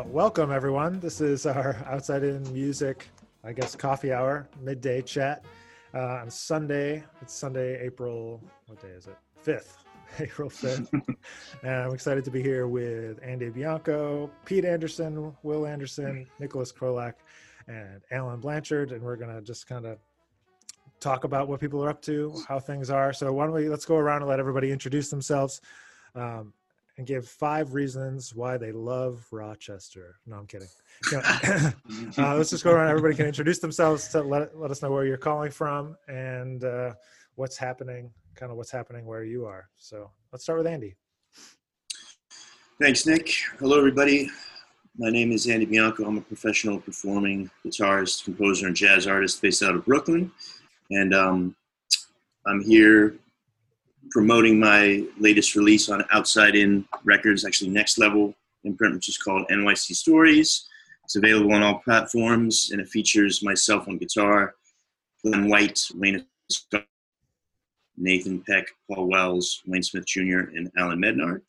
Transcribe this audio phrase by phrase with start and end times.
[0.00, 0.98] Uh, welcome, everyone.
[0.98, 3.06] This is our Outside In Music,
[3.44, 5.44] I guess, coffee hour, midday chat
[5.92, 7.04] uh, on Sunday.
[7.20, 9.16] It's Sunday, April, what day is it?
[9.44, 9.74] 5th.
[10.18, 10.90] April 5th.
[11.62, 17.16] and I'm excited to be here with Andy Bianco, Pete Anderson, Will Anderson, Nicholas Krolak,
[17.68, 18.92] and Alan Blanchard.
[18.92, 19.98] And we're going to just kind of
[20.98, 23.12] talk about what people are up to, how things are.
[23.12, 25.60] So why don't we, let's go around and let everybody introduce themselves.
[26.14, 26.54] Um,
[27.00, 30.16] and give five reasons why they love Rochester.
[30.26, 30.68] No, I'm kidding.
[31.16, 32.90] uh, let's just go around.
[32.90, 36.92] Everybody can introduce themselves to let, let us know where you're calling from and uh,
[37.36, 39.70] what's happening, kind of what's happening where you are.
[39.78, 40.94] So let's start with Andy.
[42.78, 43.32] Thanks, Nick.
[43.58, 44.28] Hello, everybody.
[44.98, 46.04] My name is Andy Bianco.
[46.04, 50.30] I'm a professional performing guitarist, composer, and jazz artist based out of Brooklyn.
[50.90, 51.56] And um,
[52.46, 53.14] I'm here
[54.10, 59.46] promoting my latest release on Outside In Records, actually Next Level imprint, which is called
[59.50, 60.68] NYC Stories.
[61.04, 64.54] It's available on all platforms, and it features myself on guitar,
[65.24, 66.86] Glenn White, Wayne Scott,
[67.96, 71.42] Nathan Peck, Paul Wells, Wayne Smith Jr., and Alan Mednard.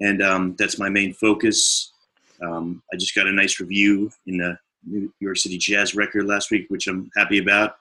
[0.00, 1.92] And um, that's my main focus.
[2.42, 6.50] Um, I just got a nice review in the New York City Jazz Record last
[6.50, 7.76] week, which I'm happy about.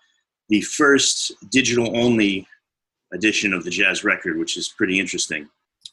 [0.49, 2.47] The first digital only
[3.13, 5.49] edition of the jazz record, which is pretty interesting.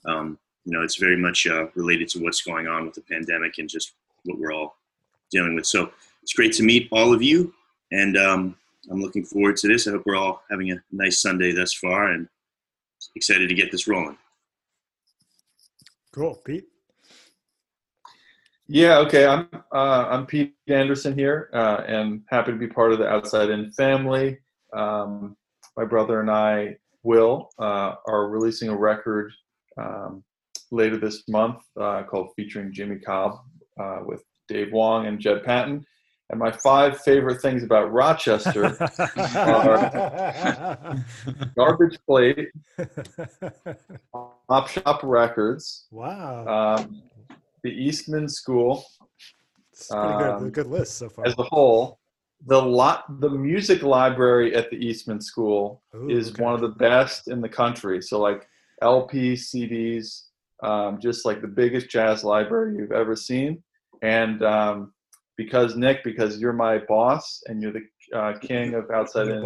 [0.06, 3.58] Um, you know, it's very much uh, related to what's going on with the pandemic
[3.58, 3.92] and just
[4.24, 4.76] what we're all
[5.30, 5.66] dealing with.
[5.66, 5.90] So
[6.22, 7.54] it's great to meet all of you,
[7.92, 8.56] and um,
[8.90, 9.86] I'm looking forward to this.
[9.86, 12.28] I hope we're all having a nice Sunday thus far, and
[13.14, 14.18] excited to get this rolling.
[16.12, 16.66] Cool, Pete.
[18.68, 19.26] Yeah, okay.
[19.26, 23.50] I'm uh, I'm Pete Anderson here, uh, and happy to be part of the Outside
[23.50, 24.38] In family.
[24.72, 25.36] Um,
[25.76, 26.76] my brother and I
[27.06, 29.32] Will uh, are releasing a record
[29.78, 30.24] um,
[30.72, 33.38] later this month uh, called featuring Jimmy Cobb
[33.80, 35.86] uh, with Dave Wong and Jeb Patton.
[36.30, 38.76] And my five favorite things about Rochester
[39.36, 41.04] are
[41.56, 42.48] Garbage Plate,
[44.48, 47.02] Bop Shop Records, wow, um,
[47.62, 48.84] the Eastman School.
[49.72, 50.52] It's pretty um, good.
[50.54, 51.26] Good list so far.
[51.26, 52.00] As a whole,
[52.46, 56.42] the lot the music library at the Eastman School Ooh, is okay.
[56.42, 58.00] one of the best in the country.
[58.00, 58.48] So like
[58.82, 60.22] LP, CDs,
[60.62, 63.62] um, just like the biggest jazz library you've ever seen.
[64.02, 64.92] And um,
[65.36, 69.42] because Nick, because you're my boss and you're the uh, king of outside in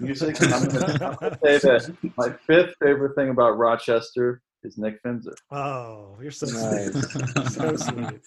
[0.00, 5.34] music, I'm going to say that my fifth favorite thing about Rochester is Nick Finzer.
[5.50, 7.54] Oh, you're so nice.
[7.54, 8.20] so sweet.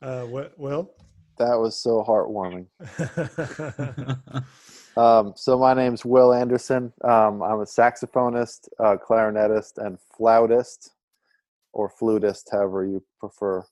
[0.00, 0.92] Uh, what, Will?
[1.42, 2.66] That was so heartwarming.
[4.96, 6.92] um, so my name's Will Anderson.
[7.02, 10.90] Um, I'm a saxophonist, uh, clarinetist, and flautist,
[11.72, 13.64] or flutist, however you prefer.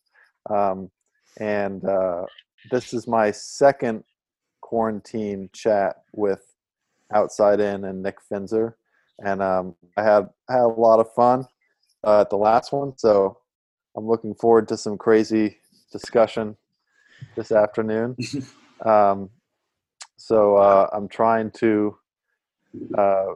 [0.49, 0.91] Um,
[1.39, 2.25] and uh,
[2.73, 4.03] this is my second
[4.61, 6.43] quarantine chat with
[7.15, 8.75] Outside In and Nick Finzer,
[9.25, 11.47] and um, I had had a lot of fun
[12.03, 12.99] uh, at the last one.
[12.99, 13.39] So
[13.97, 15.59] I'm looking forward to some crazy
[15.93, 16.57] discussion
[17.37, 18.17] this afternoon.
[18.85, 19.31] um,
[20.17, 21.97] so uh, I'm trying to
[22.97, 23.27] uh,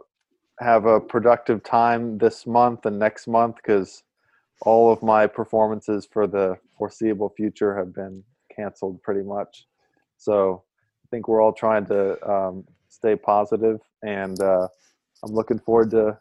[0.61, 4.03] have a productive time this month and next month because
[4.62, 8.22] all of my performances for the foreseeable future have been
[8.55, 9.67] canceled pretty much.
[10.16, 10.62] So
[11.05, 14.69] I think we're all trying to um, stay positive, and uh,
[15.25, 16.19] I'm looking forward to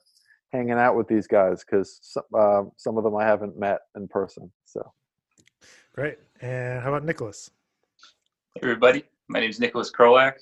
[0.51, 4.51] hanging out with these guys because uh, some of them I haven't met in person.
[4.65, 4.91] So
[5.93, 6.17] great.
[6.41, 7.51] And how about Nicholas?
[8.55, 10.33] Hey everybody, my name is Nicholas Krolak.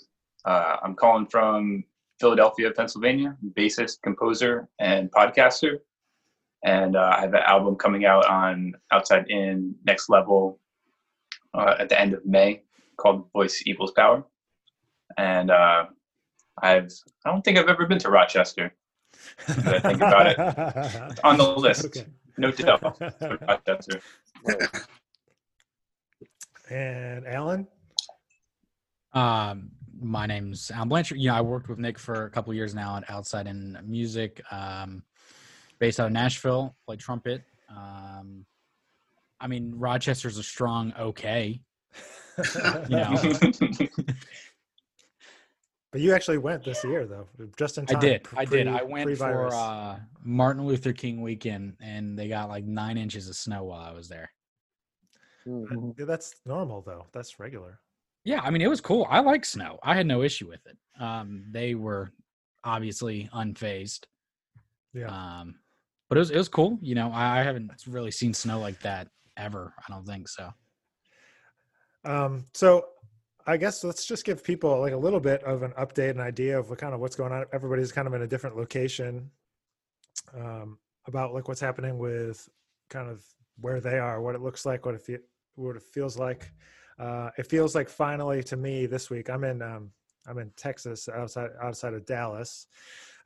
[0.46, 1.84] Uh, I'm calling from
[2.20, 3.38] Philadelphia, Pennsylvania.
[3.54, 5.80] bassist, composer, and podcaster.
[6.64, 10.60] And uh, I have an album coming out on Outside In Next Level
[11.54, 12.64] uh, at the end of May
[12.98, 14.24] called Voice Equals Power.
[15.18, 15.86] And uh,
[16.62, 16.92] I've
[17.26, 18.74] I don't think I've ever been to Rochester.
[19.48, 20.38] I think about it.
[21.12, 21.86] It's on the list.
[21.86, 22.06] Okay.
[22.38, 23.02] No doubt.
[23.48, 24.02] Rochester.
[26.72, 27.68] And Alan?
[29.14, 31.18] Um, my name's Al Blanchard.
[31.18, 34.42] You know, I worked with Nick for a couple years now at Outside in Music,
[34.52, 35.04] um,
[35.80, 37.44] based out of Nashville, play trumpet.
[37.70, 38.46] Um,
[39.42, 41.60] I mean, Rochester's a strong okay.
[42.88, 43.18] you know.
[45.92, 47.28] but you actually went this year, though,
[47.58, 47.98] just in time.
[47.98, 48.24] I did.
[48.24, 48.68] Pre- I did.
[48.70, 53.36] I went for uh, Martin Luther King weekend, and they got like nine inches of
[53.36, 54.32] snow while I was there.
[55.48, 56.06] Mm-hmm.
[56.06, 57.08] That's normal, though.
[57.14, 57.80] That's regular.
[58.24, 59.08] Yeah, I mean it was cool.
[59.10, 59.80] I like snow.
[59.84, 60.78] I had no issue with it.
[61.02, 62.12] Um, they were
[62.64, 64.06] obviously unfazed.
[64.94, 65.08] Yeah.
[65.08, 65.56] Um,
[66.08, 66.78] but it was it was cool.
[66.82, 69.08] You know, I, I haven't really seen snow like that
[69.38, 69.74] ever.
[69.80, 70.54] I don't think so.
[72.06, 72.86] Um, so
[73.48, 76.60] I guess let's just give people like a little bit of an update, an idea
[76.60, 77.46] of what kind of what's going on.
[77.54, 79.32] Everybody's kind of in a different location.
[80.36, 80.78] Um,
[81.08, 82.48] about like what's happening with
[82.90, 83.24] kind of
[83.60, 85.18] where they are, what it looks like, what it fe-
[85.62, 86.52] what it feels like.
[87.00, 89.30] Uh, it feels like finally to me this week.
[89.30, 89.92] I'm in um,
[90.28, 92.68] I'm in Texas, outside outside of Dallas,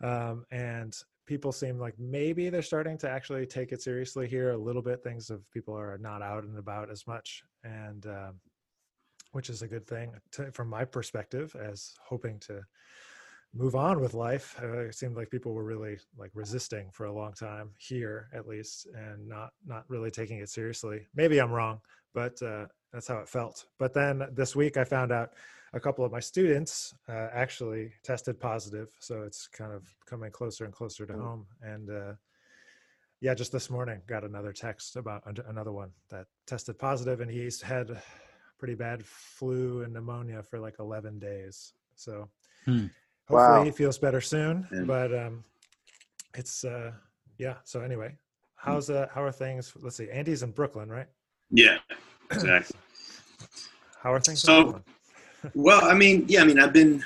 [0.01, 0.95] um, and
[1.25, 5.03] people seem like maybe they're starting to actually take it seriously here a little bit.
[5.03, 8.39] Things of people are not out and about as much, and um,
[9.31, 12.61] which is a good thing to, from my perspective as hoping to
[13.53, 14.59] move on with life.
[14.61, 18.47] Uh, it seemed like people were really like resisting for a long time here, at
[18.47, 21.07] least, and not not really taking it seriously.
[21.15, 21.81] Maybe I'm wrong,
[22.15, 23.65] but uh, that's how it felt.
[23.77, 25.33] But then this week, I found out
[25.73, 30.65] a couple of my students uh, actually tested positive, so it's kind of coming closer
[30.65, 31.21] and closer to mm.
[31.21, 31.45] home.
[31.61, 32.13] And uh,
[33.21, 37.61] yeah, just this morning, got another text about another one that tested positive, and he's
[37.61, 38.01] had
[38.57, 41.73] pretty bad flu and pneumonia for like 11 days.
[41.95, 42.29] So.
[42.65, 42.87] Hmm
[43.27, 43.63] hopefully wow.
[43.63, 44.83] he feels better soon yeah.
[44.83, 45.43] but um
[46.35, 46.91] it's uh
[47.37, 48.15] yeah so anyway
[48.55, 51.07] how's uh how are things let's see andy's in brooklyn right
[51.51, 51.77] yeah
[52.31, 52.75] exactly.
[54.01, 54.81] How are things so
[55.53, 57.03] well i mean yeah i mean i've been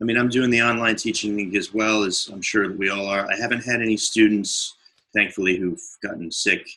[0.00, 3.06] i mean i'm doing the online teaching as well as i'm sure that we all
[3.06, 3.30] are.
[3.30, 4.76] I haven't had any students
[5.14, 6.68] thankfully who've gotten sick.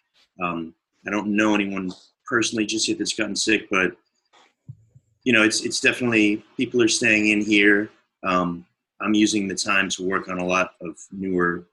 [0.41, 0.73] Um,
[1.07, 1.91] i don't know anyone
[2.25, 3.95] personally just yet that's gotten sick but
[5.23, 7.89] you know it's it's definitely people are staying in here.
[8.23, 8.65] Um,
[9.01, 11.67] I'm using the time to work on a lot of newer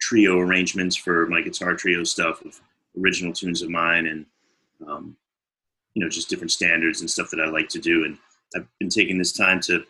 [0.00, 2.60] trio arrangements for my guitar trio stuff of
[3.00, 4.26] original tunes of mine and
[4.86, 5.16] um,
[5.94, 8.04] you know just different standards and stuff that I like to do.
[8.04, 8.18] And
[8.56, 9.84] I've been taking this time to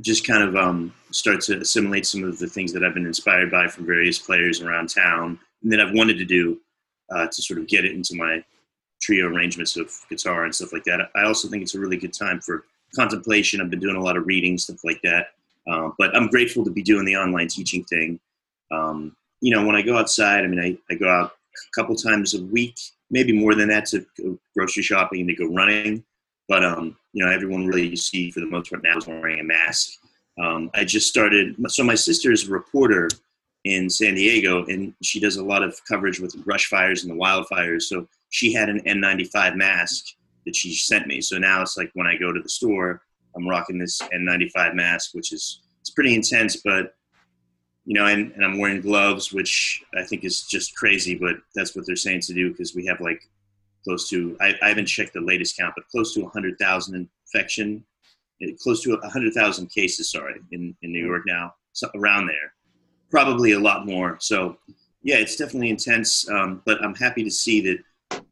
[0.00, 3.50] just kind of um, start to assimilate some of the things that I've been inspired
[3.50, 6.60] by from various players around town and that I've wanted to do
[7.10, 8.44] uh, to sort of get it into my
[9.00, 11.10] trio arrangements of guitar and stuff like that.
[11.16, 12.64] I also think it's a really good time for
[12.94, 13.60] contemplation.
[13.60, 15.28] I've been doing a lot of reading, stuff like that.
[15.70, 18.18] Uh, but I'm grateful to be doing the online teaching thing.
[18.70, 21.94] Um, you know, when I go outside, I mean, I, I go out a couple
[21.94, 22.78] times a week,
[23.10, 26.04] maybe more than that to grocery shopping and to go running.
[26.48, 29.40] But, um, you know, everyone really you see for the most part now is wearing
[29.40, 29.90] a mask.
[30.40, 33.08] Um, I just started, so my sister is a reporter
[33.64, 37.22] in San Diego, and she does a lot of coverage with brush fires and the
[37.22, 37.82] wildfires.
[37.82, 40.06] So she had an N95 mask
[40.46, 41.20] that she sent me.
[41.20, 43.02] So now it's like when I go to the store,
[43.36, 46.94] I'm rocking this N95 mask, which is it's pretty intense, but
[47.88, 51.74] you know, and, and I'm wearing gloves, which I think is just crazy, but that's
[51.74, 53.22] what they're saying to do because we have like
[53.82, 57.82] close to I, I haven't checked the latest count, but close to 100,000 infection,
[58.42, 62.52] eh, close to 100,000 cases, sorry, in, in New York now, so around there,
[63.10, 64.18] probably a lot more.
[64.20, 64.58] So
[65.02, 68.22] yeah, it's definitely intense, um, but I'm happy to see that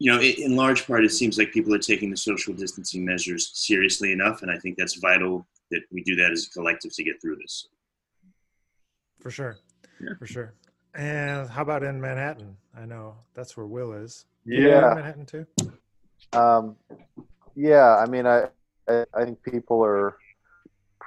[0.00, 3.52] you know, in large part, it seems like people are taking the social distancing measures
[3.54, 7.04] seriously enough, and I think that's vital that we do that as a collective to
[7.04, 7.68] get through this.
[9.20, 9.58] For sure,
[10.00, 10.14] yeah.
[10.18, 10.54] for sure.
[10.94, 12.56] And how about in Manhattan?
[12.76, 14.24] I know that's where Will is.
[14.44, 15.46] Yeah, Manhattan too.
[16.32, 16.76] Um,
[17.54, 18.48] yeah, I mean, I,
[18.88, 20.16] I, I think people are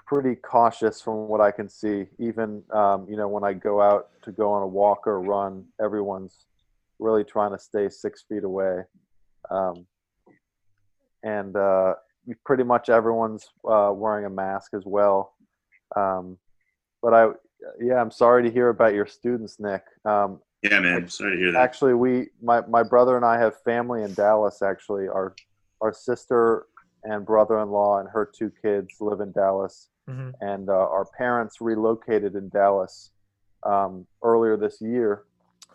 [0.05, 2.05] pretty cautious from what I can see.
[2.19, 5.65] Even um, you know, when I go out to go on a walk or run,
[5.83, 6.45] everyone's
[6.99, 8.83] really trying to stay six feet away.
[9.49, 9.85] Um,
[11.23, 11.93] and uh,
[12.45, 15.33] pretty much everyone's uh, wearing a mask as well.
[15.95, 16.37] Um,
[17.01, 17.27] but I,
[17.79, 19.83] yeah, I'm sorry to hear about your students, Nick.
[20.05, 21.61] Um, yeah, man, sorry to hear that.
[21.61, 24.61] Actually, we, my, my brother and I have family in Dallas.
[24.61, 25.35] Actually, our
[25.81, 26.67] our sister
[27.03, 30.29] and brother-in-law and her two kids live in Dallas, mm-hmm.
[30.39, 33.11] and uh, our parents relocated in Dallas
[33.63, 35.23] um, earlier this year.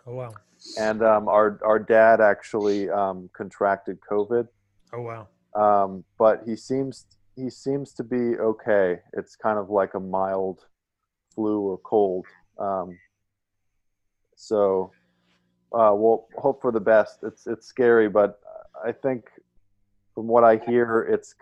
[0.07, 0.33] Oh wow!
[0.77, 4.47] and um, our our dad actually um, contracted COVID.
[4.93, 5.27] Oh wow!
[5.55, 7.05] Um, but he seems
[7.35, 8.99] he seems to be okay.
[9.13, 10.65] It's kind of like a mild
[11.39, 12.25] flu or cold.
[12.57, 12.99] Um,
[14.35, 14.91] so
[15.71, 17.19] uh, we'll hope for the best.
[17.23, 18.41] It's it's scary, but
[18.85, 19.29] I think
[20.13, 21.33] from what I hear, it's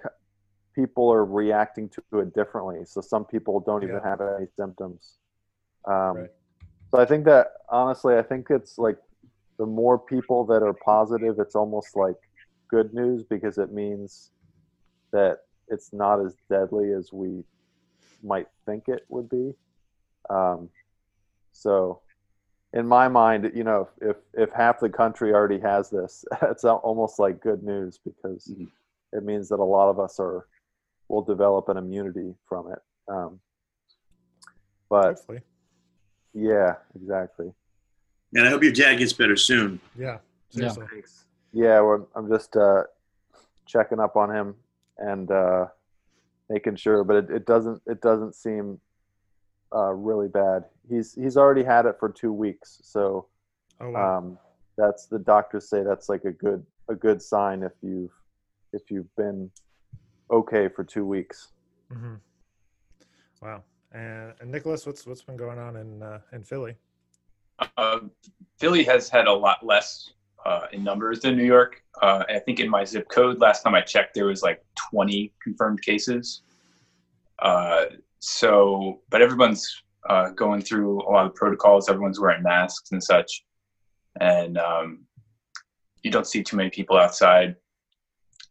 [0.75, 2.85] people are reacting to it differently.
[2.85, 3.89] So some people don't yeah.
[3.89, 5.17] even have any symptoms.
[5.85, 6.29] Um, right.
[6.91, 8.97] So I think that honestly, I think it's like
[9.57, 12.17] the more people that are positive, it's almost like
[12.69, 14.29] good news because it means
[15.11, 15.39] that
[15.69, 17.43] it's not as deadly as we
[18.23, 19.53] might think it would be.
[20.29, 20.69] Um,
[21.51, 22.01] so,
[22.73, 27.19] in my mind, you know, if if half the country already has this, it's almost
[27.19, 28.65] like good news because mm-hmm.
[29.13, 30.47] it means that a lot of us are
[31.07, 32.79] will develop an immunity from it.
[33.07, 33.39] Um,
[34.89, 35.39] but Hopefully.
[36.33, 37.53] yeah, exactly.
[38.33, 39.79] And I hope your dad gets better soon.
[39.97, 40.17] Yeah.
[40.49, 40.85] Seriously.
[40.93, 41.01] Yeah.
[41.53, 41.79] Yeah.
[41.81, 42.83] Well, I'm just uh,
[43.65, 44.55] checking up on him
[44.97, 45.67] and uh,
[46.49, 47.03] making sure.
[47.03, 48.79] But it, it doesn't it doesn't seem
[49.75, 50.65] uh, really bad.
[50.89, 53.27] He's he's already had it for two weeks, so
[53.79, 54.17] Oh wow.
[54.17, 54.37] um,
[54.77, 58.11] that's the doctors say that's like a good a good sign if you've
[58.73, 59.49] if you've been
[60.31, 61.49] okay for two weeks.
[61.91, 62.15] Mm-hmm.
[63.41, 63.63] Wow.
[63.91, 66.75] And, and Nicholas, what's what's been going on in uh, in Philly?
[67.77, 67.99] Uh,
[68.59, 70.11] Philly has had a lot less
[70.45, 71.83] uh, in numbers than New York.
[72.01, 75.33] Uh, I think in my zip code, last time I checked, there was like 20
[75.41, 76.41] confirmed cases.
[78.27, 81.87] So, but everyone's uh, going through a lot of protocols.
[81.87, 83.45] Everyone's wearing masks and such,
[84.19, 85.05] and um,
[86.03, 87.55] you don't see too many people outside.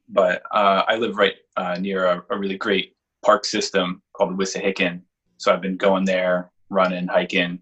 [0.09, 4.43] But uh, I live right uh, near a, a really great park system called the
[4.43, 5.03] Wissahickon.
[5.37, 7.59] So I've been going there, running, hiking,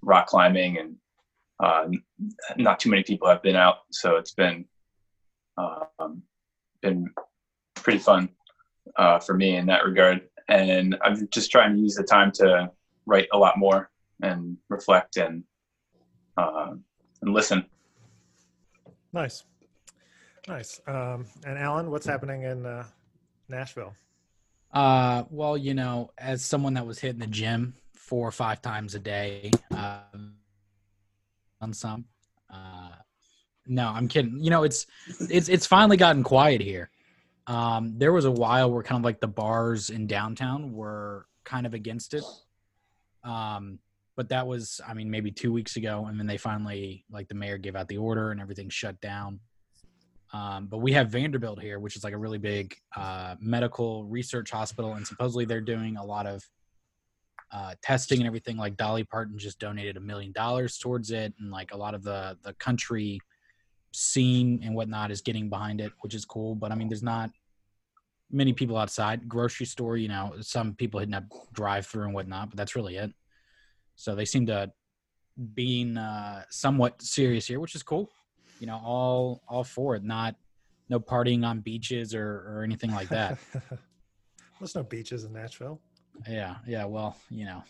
[0.00, 0.96] rock climbing, and
[1.60, 1.88] uh,
[2.56, 3.80] not too many people have been out.
[3.90, 4.64] So it's been
[5.58, 6.22] um,
[6.80, 7.10] been
[7.74, 8.30] pretty fun
[8.96, 10.22] uh, for me in that regard.
[10.48, 12.70] And I'm just trying to use the time to
[13.06, 13.90] write a lot more
[14.22, 15.44] and reflect and
[16.36, 16.74] uh,
[17.22, 17.66] and listen.
[19.12, 19.44] Nice,
[20.46, 20.80] nice.
[20.86, 22.84] Um, and Alan, what's happening in uh,
[23.48, 23.94] Nashville?
[24.72, 28.94] Uh, well, you know, as someone that was hitting the gym four or five times
[28.94, 30.00] a day, uh,
[31.60, 32.04] on some,
[32.52, 32.90] uh,
[33.66, 34.38] no, I'm kidding.
[34.42, 34.86] You know, it's
[35.28, 36.90] it's it's finally gotten quiet here.
[37.48, 41.66] Um, there was a while where kind of like the bars in downtown were kind
[41.66, 42.24] of against it.
[43.24, 43.78] Um,
[44.16, 47.34] but that was, I mean, maybe two weeks ago, and then they finally, like, the
[47.34, 49.40] mayor gave out the order and everything shut down.
[50.32, 54.50] Um, but we have Vanderbilt here, which is like a really big uh, medical research
[54.50, 56.44] hospital, and supposedly they're doing a lot of
[57.50, 58.58] uh, testing and everything.
[58.58, 62.02] Like Dolly Parton just donated a million dollars towards it, and like a lot of
[62.02, 63.20] the the country
[63.92, 66.54] scene and whatnot is getting behind it, which is cool.
[66.54, 67.30] But I mean, there's not
[68.30, 69.28] many people outside.
[69.28, 72.96] Grocery store, you know, some people hitting up drive through and whatnot, but that's really
[72.96, 73.12] it.
[73.96, 74.72] So they seem to
[75.54, 78.10] being uh, somewhat serious here, which is cool.
[78.60, 80.02] You know, all all for it.
[80.04, 80.36] Not
[80.88, 83.38] no partying on beaches or or anything like that.
[84.58, 85.80] There's no beaches in Nashville.
[86.28, 86.84] yeah, yeah.
[86.84, 87.62] Well, you know,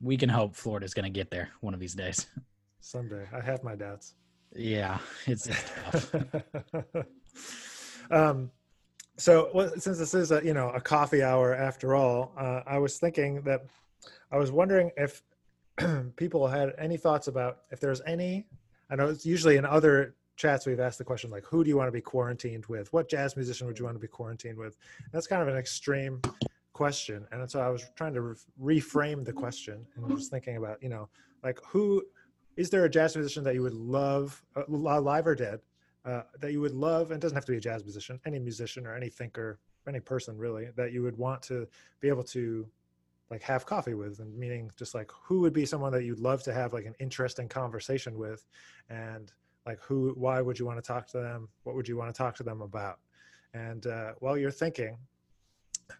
[0.00, 2.26] we can hope Florida's going to get there one of these days.
[2.80, 3.26] Someday.
[3.32, 4.14] I have my doubts.
[4.54, 6.14] yeah, it's, it's tough.
[8.10, 8.50] um,
[9.18, 12.78] so well, since this is a you know a coffee hour after all, uh, I
[12.78, 13.66] was thinking that
[14.30, 15.22] I was wondering if
[16.16, 18.46] people had any thoughts about if there's any.
[18.90, 21.76] I know it's usually in other chats we've asked the question like, who do you
[21.76, 22.92] want to be quarantined with?
[22.92, 24.76] What jazz musician would you want to be quarantined with?
[25.12, 26.22] That's kind of an extreme
[26.72, 30.56] question, and so I was trying to re- reframe the question and I was thinking
[30.56, 31.08] about you know
[31.42, 32.04] like who
[32.56, 35.60] is there a jazz musician that you would love, uh, live or dead,
[36.04, 38.86] uh, that you would love, and doesn't have to be a jazz musician, any musician
[38.86, 41.66] or any thinker, any person really, that you would want to
[42.00, 42.66] be able to
[43.30, 46.42] like have coffee with, and meaning just like who would be someone that you'd love
[46.42, 48.46] to have like an interesting conversation with,
[48.88, 49.32] and
[49.66, 51.48] like who, why would you want to talk to them?
[51.64, 53.00] What would you want to talk to them about?
[53.54, 54.96] And uh, while you're thinking,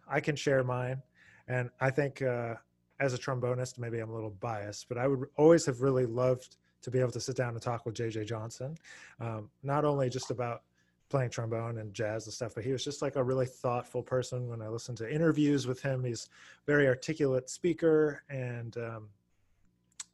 [0.08, 1.02] I can share mine,
[1.48, 2.22] and I think.
[2.22, 2.54] Uh,
[3.00, 6.56] as a trombonist, maybe I'm a little biased, but I would always have really loved
[6.82, 8.76] to be able to sit down and talk with JJ Johnson,
[9.20, 10.62] um, not only just about
[11.08, 14.48] playing trombone and jazz and stuff, but he was just like a really thoughtful person.
[14.48, 16.28] When I listened to interviews with him, he's
[16.66, 19.08] very articulate speaker and um,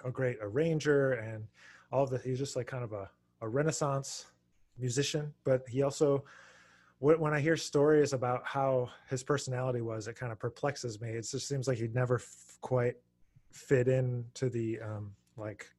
[0.04, 1.44] a great arranger and
[1.90, 2.18] all of the.
[2.18, 4.26] He's just like kind of a, a Renaissance
[4.78, 6.24] musician, but he also
[7.00, 11.10] when I hear stories about how his personality was, it kind of perplexes me.
[11.10, 12.94] It just seems like he'd never f- quite
[13.50, 15.70] fit into the um, like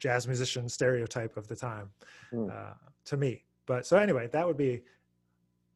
[0.00, 1.90] jazz musician stereotype of the time
[2.30, 2.48] Hmm.
[2.50, 3.44] uh, to me.
[3.66, 4.82] But so anyway, that would be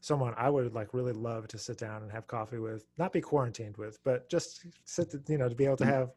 [0.01, 3.21] someone I would like really love to sit down and have coffee with, not be
[3.21, 6.11] quarantined with, but just sit, to, you know, to be able to have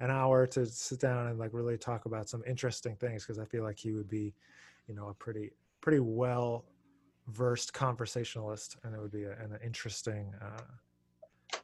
[0.00, 3.44] an hour to sit down and like really talk about some interesting things because I
[3.44, 4.34] feel like he would be,
[4.88, 6.64] you know, a pretty pretty well
[7.28, 11.60] versed conversationalist and it would be a, an interesting uh,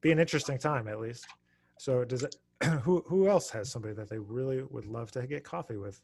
[0.00, 1.26] be an interesting time at least
[1.78, 2.36] so does it
[2.82, 6.00] who who else has somebody that they really would love to get coffee with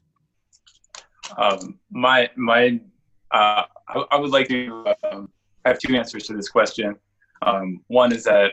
[1.36, 2.80] Um, my my,
[3.30, 5.28] uh, I, I would like to um,
[5.64, 6.96] have two answers to this question.
[7.42, 8.52] Um, one is that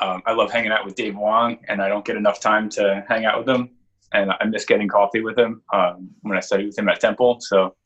[0.00, 3.04] um, I love hanging out with Dave Wong, and I don't get enough time to
[3.08, 3.70] hang out with him,
[4.12, 7.38] and I miss getting coffee with him um, when I studied with him at Temple.
[7.40, 7.76] So,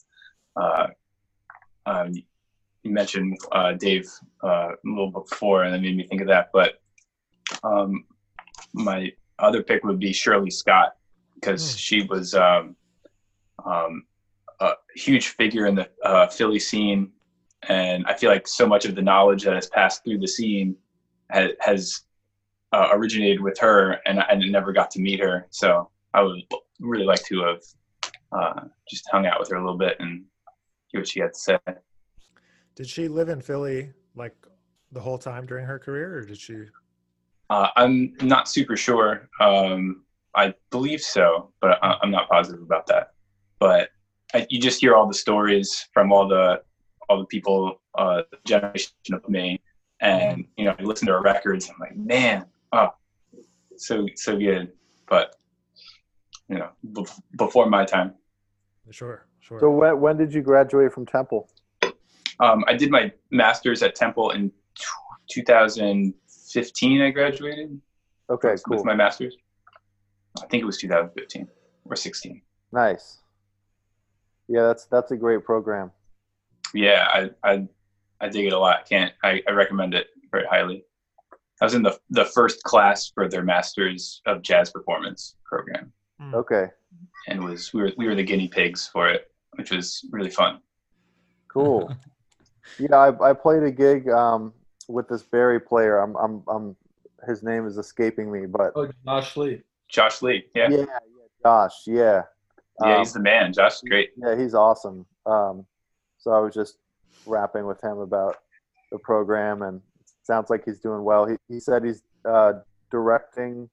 [0.60, 0.88] uh,
[1.84, 2.12] um,
[2.82, 4.10] you mentioned uh, Dave
[4.42, 6.48] uh, a little before, and that made me think of that.
[6.52, 6.80] But
[8.72, 10.92] my other pick would be Shirley Scott
[11.34, 11.76] because Hmm.
[11.76, 12.76] she was um,
[13.64, 14.04] um,
[14.60, 17.12] a huge figure in the uh, Philly scene
[17.68, 20.76] and I feel like so much of the knowledge that has passed through the scene
[21.30, 22.02] has, has
[22.72, 25.46] uh, originated with her, and I never got to meet her.
[25.50, 26.40] So I would
[26.78, 27.60] really like to have
[28.32, 30.24] uh, just hung out with her a little bit and
[30.88, 31.58] hear what she had to say.
[32.74, 34.36] Did she live in Philly like
[34.92, 36.66] the whole time during her career, or did she?
[37.50, 39.28] Uh, I'm not super sure.
[39.40, 43.12] Um, I believe so, but I, am not positive about that.
[43.58, 43.90] But
[44.34, 46.62] I, you just hear all the stories from all the
[47.08, 49.60] all the people, uh, the generation of me,
[50.00, 51.70] and you know, I listen to our records.
[51.70, 52.88] I'm like, man, oh,
[53.76, 54.72] so so good.
[55.08, 55.36] But
[56.48, 56.70] you know,
[57.36, 58.14] before my time.
[58.90, 59.60] Sure, sure.
[59.60, 61.48] So when when did you graduate from Temple?
[62.40, 64.52] Um, I did my master's at Temple in
[66.56, 67.02] 2015.
[67.02, 67.80] I graduated.
[68.30, 68.76] Okay, with, cool.
[68.76, 69.36] With my master's,
[70.42, 71.48] I think it was 2015
[71.84, 72.42] or 16.
[72.72, 73.18] Nice.
[74.48, 75.92] Yeah, that's that's a great program.
[76.74, 77.68] Yeah, I I,
[78.20, 78.88] I dig it a lot.
[78.88, 80.84] Can't I, I recommend it very highly.
[81.60, 85.92] I was in the the first class for their Masters of Jazz Performance program.
[86.20, 86.34] Hmm.
[86.34, 86.66] Okay.
[87.28, 90.60] And was we were we were the guinea pigs for it, which was really fun.
[91.48, 91.92] Cool.
[92.78, 94.52] yeah, I I played a gig um,
[94.88, 95.98] with this bari player.
[95.98, 96.76] I'm I'm I'm
[97.26, 99.62] his name is escaping me, but oh, Josh Lee.
[99.88, 100.44] Josh Lee.
[100.54, 100.68] Yeah.
[100.70, 100.98] Yeah, yeah
[101.44, 101.86] Josh.
[101.86, 102.22] Yeah.
[102.82, 103.52] Yeah, um, he's the man.
[103.52, 104.10] Josh great.
[104.16, 105.06] Yeah, he's awesome.
[105.24, 105.64] Um,
[106.18, 106.78] so I was just
[107.24, 108.36] rapping with him about
[108.92, 109.80] the program, and
[110.22, 111.26] sounds like he's doing well.
[111.26, 112.54] He he said he's uh,
[112.90, 113.70] directing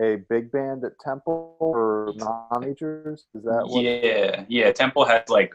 [0.00, 3.26] a big band at Temple for non-majors.
[3.34, 3.84] Is that what?
[3.84, 4.72] Yeah, yeah.
[4.72, 5.54] Temple has like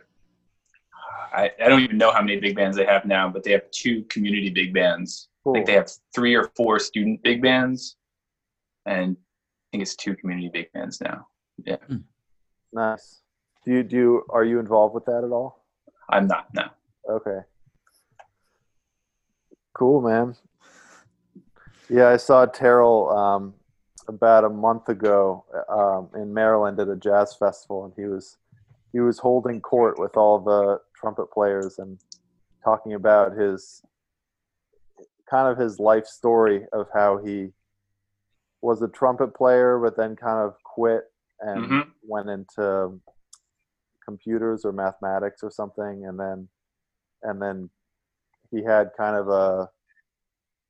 [1.34, 3.70] I, I don't even know how many big bands they have now, but they have
[3.72, 5.30] two community big bands.
[5.44, 5.54] Cool.
[5.54, 7.98] I think they have three or four student big bands,
[8.86, 11.28] and I think it's two community big bands now.
[11.64, 11.78] Yeah.
[11.88, 11.98] Hmm.
[12.74, 13.22] Nice.
[13.66, 13.96] Do you do?
[13.96, 15.66] You, are you involved with that at all?
[16.10, 16.48] I'm not.
[16.54, 16.64] No.
[17.10, 17.40] Okay.
[19.74, 20.36] Cool, man.
[21.90, 23.54] Yeah, I saw Terell um,
[24.08, 28.38] about a month ago um, in Maryland at a jazz festival, and he was
[28.92, 31.98] he was holding court with all the trumpet players and
[32.64, 33.82] talking about his
[35.30, 37.50] kind of his life story of how he
[38.62, 41.04] was a trumpet player but then kind of quit
[41.42, 41.90] and mm-hmm.
[42.04, 43.00] went into
[44.10, 46.06] computers or mathematics or something.
[46.06, 46.48] And then
[47.24, 47.70] and then
[48.52, 49.70] he had kind of a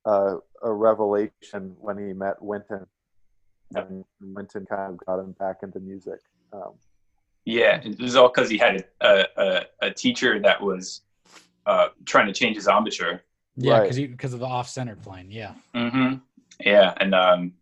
[0.04, 2.86] a, a revelation when he met Wynton.
[3.74, 6.18] And Wynton kind of got him back into music.
[6.52, 6.74] Um,
[7.50, 11.02] yeah, it was all because he had a, a, a teacher that was
[11.66, 13.22] uh, trying to change his embouchure.
[13.56, 14.10] Yeah, because right.
[14.10, 15.30] because of the off center plane.
[15.30, 15.54] Yeah.
[15.74, 16.16] Mm-hmm.
[16.60, 17.52] Yeah, and um,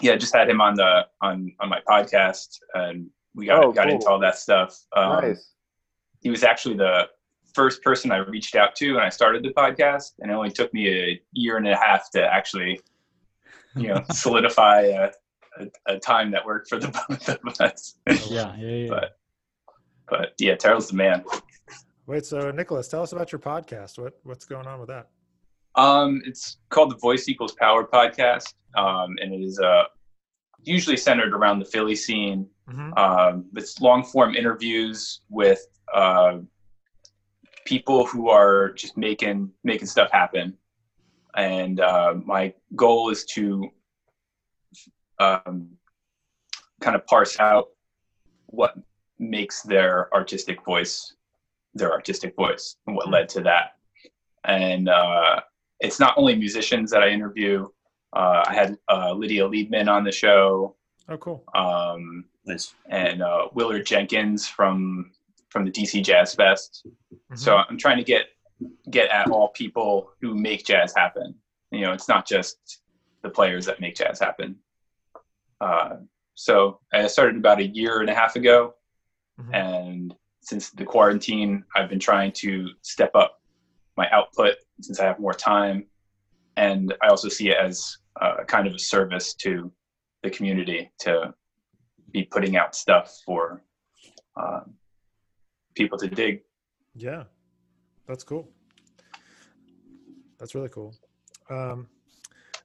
[0.00, 3.86] yeah, just had him on the on on my podcast, and we got oh, got
[3.86, 3.94] cool.
[3.94, 4.78] into all that stuff.
[4.94, 5.52] Um, nice.
[6.20, 7.08] He was actually the
[7.54, 10.72] first person I reached out to when I started the podcast, and it only took
[10.74, 12.80] me a year and a half to actually,
[13.74, 15.10] you know, solidify a,
[15.58, 17.96] a, a, time that worked for the both of us.
[18.06, 18.88] yeah, yeah, yeah.
[18.88, 19.18] But,
[20.08, 21.24] but yeah, Terell's the man.
[22.06, 23.98] Wait, so Nicholas, tell us about your podcast.
[23.98, 25.08] What what's going on with that?
[25.74, 29.84] Um, it's called the Voice Equals Power podcast, um, and it is uh,
[30.62, 32.48] usually centered around the Philly scene.
[32.68, 32.92] Mm-hmm.
[32.98, 36.38] Um, it's long form interviews with uh,
[37.64, 40.56] people who are just making making stuff happen,
[41.36, 43.70] and uh, my goal is to
[45.18, 45.68] um,
[46.80, 47.68] kind of parse out
[48.46, 48.74] what
[49.22, 51.14] makes their artistic voice
[51.74, 53.76] their artistic voice and what led to that.
[54.44, 55.40] And uh,
[55.80, 57.68] it's not only musicians that I interview.
[58.12, 60.76] Uh, I had uh, Lydia Liebman on the show.
[61.08, 61.44] Oh, cool.
[61.54, 62.74] Um, nice.
[62.88, 65.12] And uh, Willard Jenkins from
[65.48, 66.82] from the DC Jazz Fest.
[66.86, 67.36] Mm-hmm.
[67.36, 68.26] So I'm trying to get
[68.90, 71.34] get at all people who make jazz happen.
[71.70, 72.80] You know, it's not just
[73.22, 74.56] the players that make jazz happen.
[75.60, 75.96] Uh,
[76.34, 78.74] so I started about a year and a half ago,
[79.42, 79.54] mm-hmm.
[79.54, 83.40] and since the quarantine, I've been trying to step up
[83.96, 85.86] my output since I have more time,
[86.56, 89.72] and I also see it as a kind of a service to
[90.22, 91.34] the community to
[92.10, 93.62] be putting out stuff for
[94.36, 94.74] um,
[95.74, 96.42] people to dig.
[96.94, 97.24] Yeah,
[98.06, 98.48] that's cool.
[100.38, 100.94] That's really cool.
[101.48, 101.88] Um,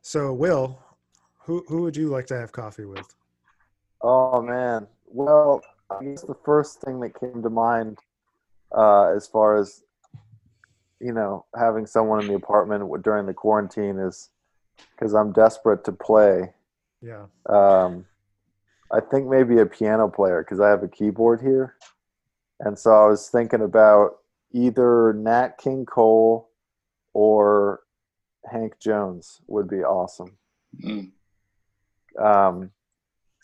[0.01, 0.79] so, Will,
[1.43, 3.13] who who would you like to have coffee with?
[4.01, 4.87] Oh man.
[5.05, 7.99] Well, I guess the first thing that came to mind
[8.75, 9.83] uh, as far as
[10.99, 14.29] you know having someone in the apartment during the quarantine is
[14.91, 16.53] because I'm desperate to play.
[17.01, 17.25] Yeah.
[17.47, 18.05] Um,
[18.91, 21.75] I think maybe a piano player because I have a keyboard here,
[22.59, 24.17] and so I was thinking about
[24.51, 26.49] either Nat King Cole
[27.13, 27.81] or
[28.49, 30.37] Hank Jones would be awesome.
[30.83, 31.11] Mm.
[32.19, 32.71] Um,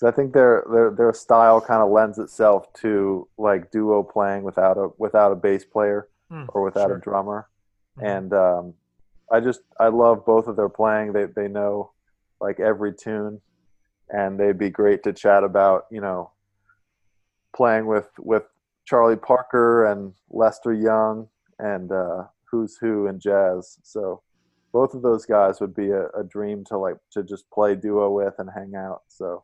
[0.04, 4.44] because I think their their their style kind of lends itself to like duo playing
[4.44, 6.98] without a without a bass player Hmm, or without sure.
[6.98, 7.48] a drummer.
[8.00, 8.06] Mhm.
[8.18, 8.74] And um,
[9.32, 11.14] I just I love both of their playing.
[11.14, 11.92] They they know
[12.42, 13.42] like every tune,
[14.10, 15.86] and they'd be great to chat about.
[15.92, 16.32] You know,
[17.56, 18.44] playing with with
[18.86, 21.28] Charlie Parker and Lester Young
[21.60, 23.80] and uh, Who's Who in jazz.
[23.84, 24.22] So
[24.72, 28.10] both of those guys would be a, a dream to like to just play duo
[28.12, 29.04] with and hang out.
[29.08, 29.44] So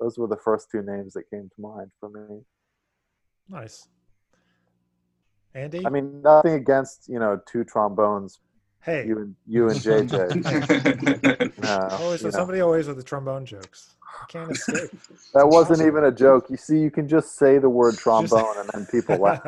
[0.00, 2.42] those were the first two names that came to mind for me.
[3.48, 3.88] Nice.
[5.54, 8.40] Andy, I mean, nothing against you know two trombones,
[8.80, 11.48] hey, you and you and JJ.
[11.58, 12.30] No, always you know.
[12.30, 13.96] somebody always with the trombone jokes.
[14.22, 14.90] I can't escape.
[15.34, 16.46] That wasn't even a joke.
[16.48, 19.44] You see, you can just say the word trombone and then people laugh.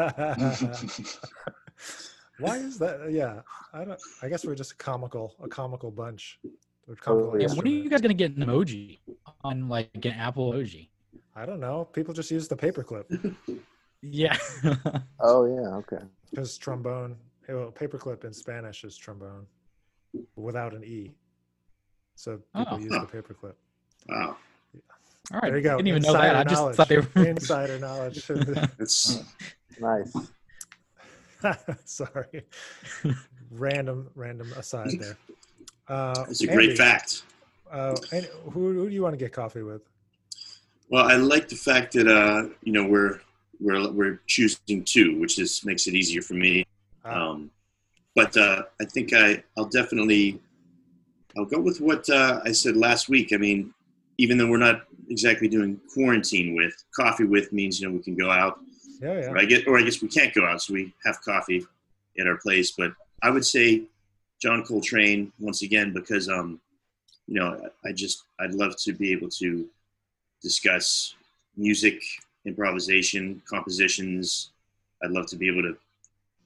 [2.37, 3.11] Why is that?
[3.11, 3.41] Yeah,
[3.73, 3.99] I don't.
[4.23, 6.39] I guess we're just a comical, a comical bunch.
[6.91, 7.47] We're Oh, yeah.
[7.47, 8.99] And when are you guys gonna get an emoji
[9.45, 10.89] on like an Apple emoji?
[11.37, 11.85] I don't know.
[11.93, 13.37] People just use the paperclip
[14.03, 14.37] Yeah.
[15.21, 16.05] Oh yeah, okay.
[16.31, 17.17] because trombone.
[17.49, 19.47] Well, paperclip in Spanish is trombone
[20.35, 21.13] without an e.
[22.17, 22.79] So people Oh.
[22.79, 23.07] use the oh.
[23.07, 23.55] paperclip.
[24.09, 24.37] Wow.
[25.33, 25.51] All right.
[25.51, 25.77] There you go.
[25.77, 26.35] Didn't even know that.
[26.35, 27.27] I Insider just thought they were.
[27.29, 28.29] Insider knowledge.
[28.81, 29.23] it's
[29.79, 30.17] Nice.
[31.85, 32.45] Sorry.
[33.53, 35.17] random, random aside there.
[35.91, 37.25] Uh, that's a great Andy, fact.
[37.69, 39.83] Uh, and who, who do you want to get coffee with?
[40.89, 43.21] Well, I like the fact that uh, you know we're
[43.61, 46.65] we're we're choosing two, which is makes it easier for me.
[47.05, 47.51] Uh, Um,
[48.15, 50.41] but uh, I think I I'll definitely
[51.37, 53.33] I'll go with what uh, I said last week.
[53.33, 53.75] I mean,
[54.19, 58.15] even though we're not exactly doing quarantine with, coffee with means you know we can
[58.15, 58.61] go out.
[59.03, 59.31] yeah, yeah.
[59.31, 61.67] Or I get or I guess we can't go out, so we have coffee
[62.19, 62.73] at our place.
[62.73, 63.83] But I would say
[64.41, 66.61] John Coltrane once again because um
[67.27, 69.69] you know I just I'd love to be able to
[70.43, 71.15] discuss
[71.57, 72.03] music,
[72.47, 74.51] improvisation, compositions.
[75.03, 75.77] I'd love to be able to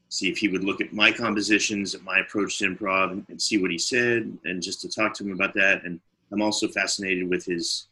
[0.08, 3.58] see if he would look at my compositions, at my approach to improv, and, see
[3.58, 5.84] what he said, and just to talk to him about that.
[5.84, 7.86] And I'm also fascinated with his,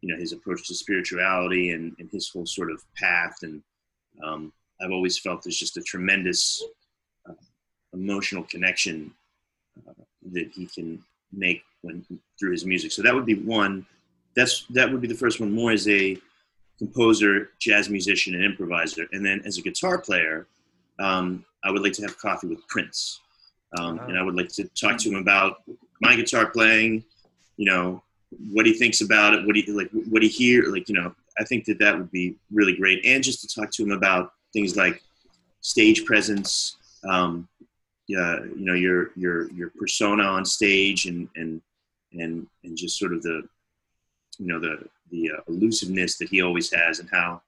[0.00, 3.36] you know, his approach to spirituality and, and his whole sort of path.
[3.42, 3.62] And
[4.24, 6.64] um, I've always felt there's just a tremendous
[7.28, 7.34] uh,
[7.92, 9.12] emotional connection
[9.88, 9.92] uh,
[10.32, 11.02] that he can
[11.32, 12.04] make when
[12.38, 12.92] through his music.
[12.92, 13.86] So that would be one.
[14.36, 15.52] That's that would be the first one.
[15.52, 16.16] More as a
[16.78, 20.46] composer, jazz musician, and improviser, and then as a guitar player,
[20.98, 23.20] um, I would like to have coffee with Prince,
[23.78, 24.06] um, Wow.
[24.08, 25.62] and I would like to talk to him about
[26.00, 27.04] my guitar playing.
[27.56, 28.02] You know
[28.52, 31.14] what he thinks about it, what he like, what he hear, like you know.
[31.38, 34.32] I think that that would be really great, and just to talk to him about
[34.52, 35.02] things like
[35.62, 36.76] stage presence,
[37.08, 37.48] um,
[38.10, 41.62] yeah, you know your your your persona on stage, and and
[42.12, 43.42] and and just sort of the
[44.38, 47.40] you know the the uh, elusiveness that he always has, and how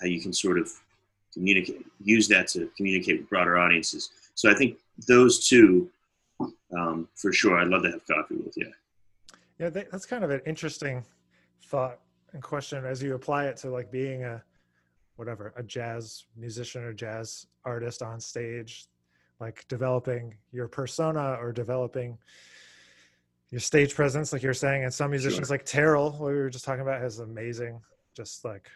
[0.00, 0.70] how you can sort of
[1.34, 4.10] communicate use that to communicate with broader audiences.
[4.36, 5.90] So I think those two,
[6.78, 8.72] um, for sure, I'd love to have coffee with you.
[9.58, 11.04] Yeah, that, that's kind of an interesting
[11.66, 11.98] thought
[12.32, 14.42] and question as you apply it to like being a
[15.16, 18.86] whatever a jazz musician or jazz artist on stage,
[19.42, 22.16] like developing your persona or developing
[23.50, 24.84] your stage presence, like you're saying.
[24.84, 27.82] And some musicians, like Terell, what we were just talking about, has amazing,
[28.16, 28.70] just like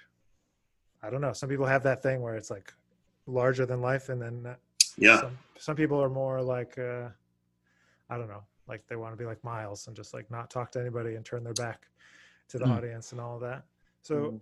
[1.02, 1.32] I don't know.
[1.32, 2.72] Some people have that thing where it's like
[3.26, 4.56] larger than life, and then
[4.98, 7.08] Yeah, some some people are more like uh
[8.10, 10.70] i don't know like they want to be like miles and just like not talk
[10.72, 11.80] to anybody and turn their back
[12.48, 12.76] to the Mm.
[12.76, 13.64] audience and all of that
[14.02, 14.40] so Mhm.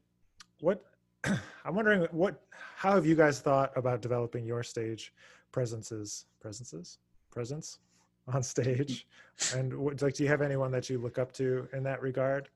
[0.60, 0.78] what
[1.64, 2.34] i'm wondering what
[2.82, 5.12] how have you guys thought about developing your stage
[5.54, 6.98] presences presences
[7.30, 7.78] presence
[8.26, 9.06] on stage?
[9.56, 12.48] And what like do you have anyone that you look up to in that regard?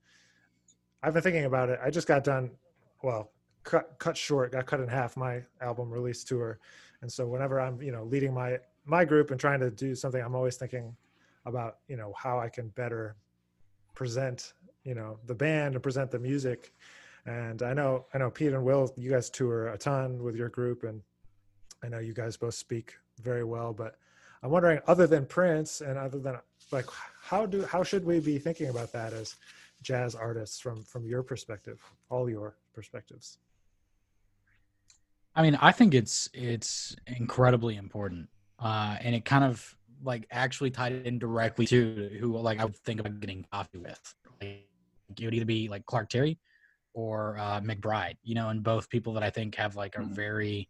[1.03, 1.79] I've been thinking about it.
[1.85, 2.51] I just got done
[3.03, 3.31] well
[3.63, 6.59] cut cut short got cut in half my album release tour.
[7.03, 10.23] And so whenever i'm you know leading my my group and trying to do something
[10.23, 10.97] i'm always thinking
[11.47, 13.15] about you know how i can better
[13.95, 16.73] present you know the band and present the music.
[17.27, 20.49] And i know i know pete and will you guys tour a ton with your
[20.49, 21.01] group and
[21.83, 23.97] i know you guys both speak very well but
[24.43, 26.37] i'm wondering other than prince and other than
[26.73, 26.87] like
[27.23, 29.37] how do how should we be thinking about that as
[29.83, 33.39] jazz artists from from your perspective all your perspectives
[35.35, 40.71] I mean, I think it's it's incredibly important, uh, and it kind of like actually
[40.73, 44.15] tied in directly to who like I would think about getting coffee with.
[44.41, 44.67] Like,
[45.17, 46.39] it would either be like Clark Terry
[46.93, 50.11] or uh, McBride, you know, and both people that I think have like a Mhm.
[50.11, 50.69] very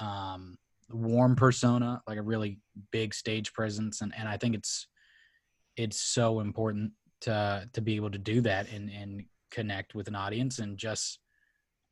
[0.00, 0.56] um,
[0.90, 2.58] warm persona, like a really
[2.90, 4.86] big stage presence, and and I think it's
[5.76, 10.14] it's so important to to be able to do that and and connect with an
[10.14, 11.18] audience and just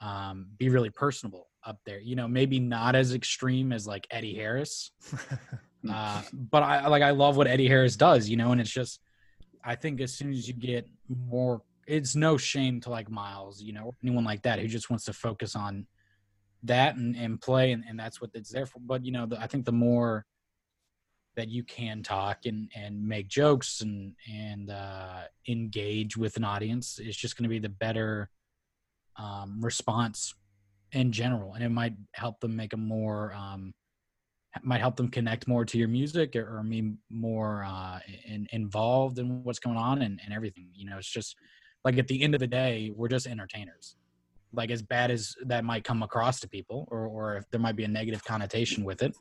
[0.00, 2.00] um, be really personable up there.
[2.00, 4.92] You know, maybe not as extreme as like Eddie Harris,
[5.90, 8.28] uh, but I like I love what Eddie Harris does.
[8.28, 9.00] You know, and it's just
[9.64, 13.62] I think as soon as you get more, it's no shame to like Miles.
[13.62, 15.86] You know, anyone like that who just wants to focus on
[16.64, 18.80] that and, and play and, and that's what it's there for.
[18.80, 20.26] But you know, the, I think the more
[21.36, 26.98] that you can talk and and make jokes and and uh, engage with an audience
[26.98, 28.28] is just going to be the better
[29.16, 30.34] um, response
[30.92, 33.72] in general, and it might help them make a more um,
[34.62, 39.18] might help them connect more to your music or, or be more uh, in, involved
[39.18, 40.68] in what's going on and, and everything.
[40.74, 41.36] You know, it's just
[41.84, 43.96] like at the end of the day, we're just entertainers.
[44.52, 47.76] Like as bad as that might come across to people, or or if there might
[47.76, 49.14] be a negative connotation with it,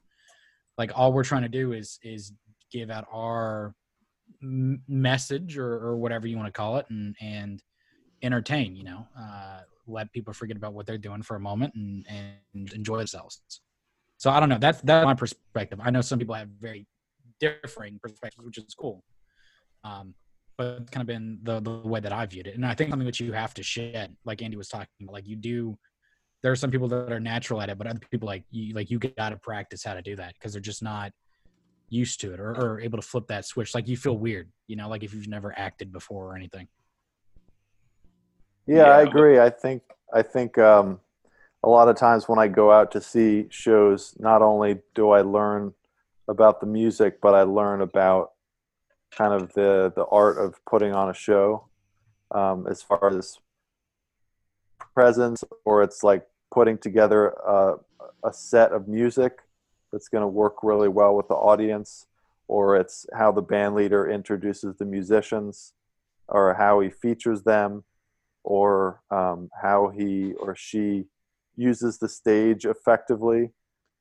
[0.78, 2.34] like all we're trying to do is is
[2.72, 3.74] give out our
[4.42, 7.64] message or, or whatever you want to call it and and
[8.22, 12.06] entertain you know uh, let people forget about what they're doing for a moment and
[12.10, 13.42] and enjoy themselves.
[14.18, 15.80] So i don't know that's that's my perspective.
[15.82, 16.88] I know some people have very
[17.40, 19.04] differing perspectives which is cool.
[19.84, 20.14] Um
[20.58, 22.90] but it's kind of been the the way that i viewed it and i think
[22.90, 25.78] something that you have to shed like andy was talking about like you do
[26.44, 28.90] there are some people that are natural at it, but other people like you like
[28.90, 31.12] you got to practice how to do that because they're just not
[31.90, 33.74] used to it or, or able to flip that switch.
[33.74, 36.68] Like you feel weird, you know, like if you've never acted before or anything.
[38.68, 38.98] Yeah, yeah.
[38.98, 39.40] I agree.
[39.40, 41.00] I think I think um,
[41.64, 45.22] a lot of times when I go out to see shows, not only do I
[45.22, 45.74] learn
[46.28, 48.32] about the music, but I learn about
[49.12, 51.68] kind of the the art of putting on a show
[52.32, 53.40] um, as far as
[54.94, 57.76] presence or it's like putting together a,
[58.24, 59.40] a set of music
[59.92, 62.08] that's going to work really well with the audience
[62.48, 65.74] or it's how the band leader introduces the musicians
[66.28, 67.84] or how he features them
[68.44, 71.06] or um, how he or she
[71.56, 73.52] uses the stage effectively.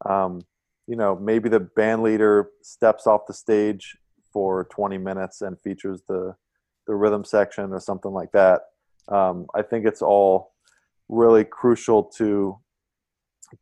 [0.05, 0.43] Um,
[0.87, 3.97] you know maybe the band leader steps off the stage
[4.37, 6.37] for 20 minutes and features the
[6.87, 8.61] the rhythm section or something like that.
[9.09, 10.53] Um, i think it's all
[11.09, 12.59] really crucial to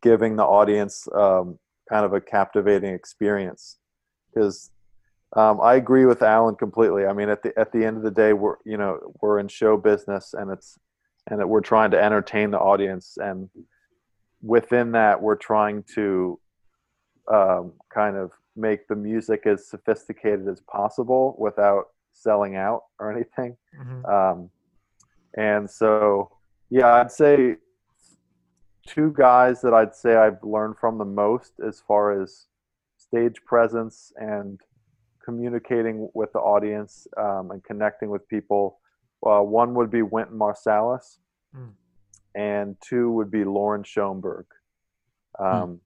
[0.03, 3.79] giving the audience um, kind of a captivating experience.
[4.33, 4.73] Because
[5.37, 7.07] um, I agree with Alan completely.
[7.07, 9.49] I mean, at the at the end of the day, we're you know we're in
[9.49, 10.77] show business, and it's
[11.31, 13.49] and we're trying to entertain the audience, and
[14.43, 16.41] within that, we're trying to
[17.33, 23.57] um, kind of make the music as sophisticated as possible without selling out or anything.
[23.79, 24.05] Mm-hmm.
[24.07, 24.51] Um,
[25.37, 26.31] and so
[26.71, 27.57] yeah, I'd say
[28.87, 32.47] two guys that I'd say I've learned from the most as far as
[32.97, 34.61] stage presence and
[35.25, 38.79] communicating with the audience um, and connecting with people.
[39.27, 41.19] Uh, one would be Wynton Marsalis,
[41.57, 41.71] mm.
[42.35, 44.45] and two would be Loren Schoenberg.
[45.38, 45.45] Hmm.
[45.47, 45.81] Um,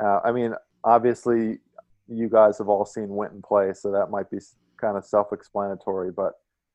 [0.00, 0.04] mm.
[0.04, 1.58] uh, I mean, obviously,
[2.08, 4.38] you guys have all seen Wynton play, so that might be
[4.80, 6.12] kind of self-explanatory.
[6.12, 6.32] But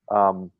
[0.09, 0.51] um,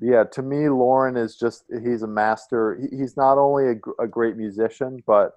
[0.00, 2.80] yeah, to me, Loren is just, he's a master.
[2.90, 5.32] He's not only a, a great musician, but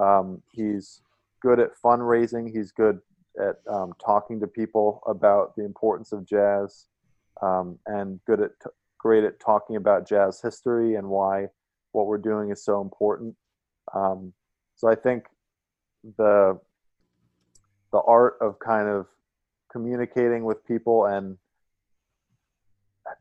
[0.00, 1.02] um, he's
[1.40, 2.50] good at fundraising.
[2.50, 3.00] He's good
[3.40, 6.86] at um, talking to people about the importance of jazz
[7.42, 11.46] um, and good at, t- great at talking about jazz history and why
[11.92, 13.36] what we're doing is so important.
[13.94, 14.32] Um,
[14.74, 15.26] so I think
[16.16, 16.58] the,
[17.92, 19.06] the art of kind of
[19.70, 21.36] communicating with people and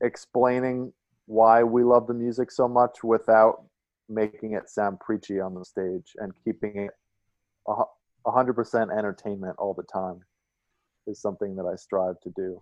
[0.02, 0.92] explaining
[1.26, 3.64] why we love the music so much without
[4.10, 6.92] making it sound preachy on the stage and keeping it
[7.68, 10.22] a hundred percent entertainment all the time
[11.06, 12.62] is something that I strive to do.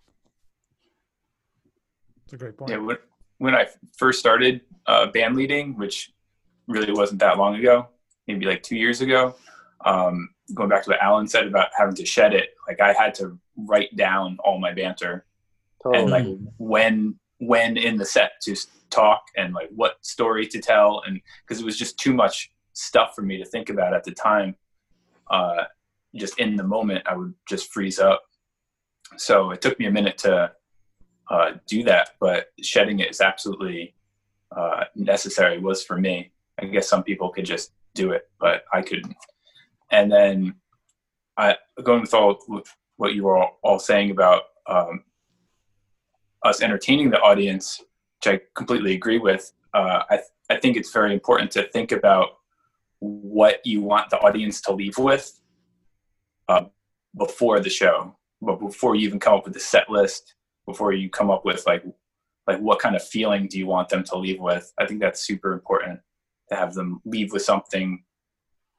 [2.21, 2.71] That's a great point.
[2.71, 2.97] Yeah, when,
[3.37, 6.11] when I first started uh, band leading, which
[6.67, 7.87] really wasn't that long ago,
[8.27, 9.35] maybe like two years ago,
[9.83, 13.15] um, going back to what Alan said about having to shed it, like I had
[13.15, 15.25] to write down all my banter.
[15.83, 16.01] Totally.
[16.01, 16.25] and like
[16.57, 18.55] when when in the set to
[18.89, 23.13] talk and like what story to tell and because it was just too much stuff
[23.15, 24.55] for me to think about at the time
[25.29, 25.63] uh,
[26.15, 28.23] just in the moment i would just freeze up.
[29.17, 30.51] So it took me a minute to
[31.29, 33.93] uh, do that but shedding it is absolutely
[34.55, 36.31] uh, necessary was for me.
[36.59, 39.15] I guess some people could just do it but i couldn't
[39.91, 40.55] and then
[41.37, 42.67] i going with all with
[42.97, 45.03] what you were all, all saying about um,
[46.45, 47.81] us entertaining the audience,
[48.19, 51.91] which I completely agree with, uh, I, th- I think it's very important to think
[51.91, 52.37] about
[52.99, 55.41] what you want the audience to leave with
[56.47, 56.65] uh,
[57.17, 61.09] before the show, but before you even come up with the set list, before you
[61.09, 61.83] come up with like
[62.47, 64.71] like what kind of feeling do you want them to leave with?
[64.77, 65.99] I think that's super important
[66.49, 68.03] to have them leave with something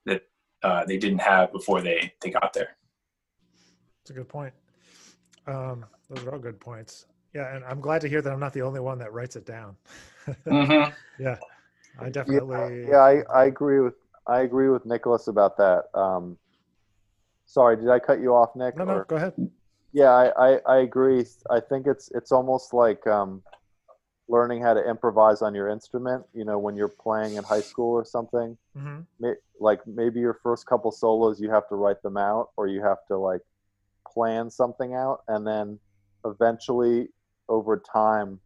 [0.05, 0.21] that
[0.63, 2.75] uh, they didn't have before they they got there.
[4.01, 4.53] That's a good point.
[5.45, 7.05] Um, those are all good points.
[7.33, 9.45] Yeah, and I'm glad to hear that I'm not the only one that writes it
[9.45, 9.75] down.
[10.45, 10.91] Mm-hmm.
[11.17, 11.37] yeah,
[11.97, 12.81] I definitely.
[12.81, 13.93] Yeah, yeah I, I agree with
[14.27, 15.85] I agree with Nicholas about that.
[15.93, 16.37] Um,
[17.45, 18.75] sorry, did I cut you off, Nick?
[18.75, 19.33] No, no, or- go ahead.
[19.93, 21.25] Yeah, I, I, I agree.
[21.49, 23.41] I think it's it's almost like um,
[24.29, 26.23] learning how to improvise on your instrument.
[26.33, 28.57] You know, when you're playing in high school or something.
[28.75, 32.67] hmm May- Like maybe your first couple solos, you have to write them out, or
[32.67, 33.41] you have to like
[34.13, 35.79] plan something out, and then
[36.25, 37.09] eventually,
[37.49, 38.39] over time,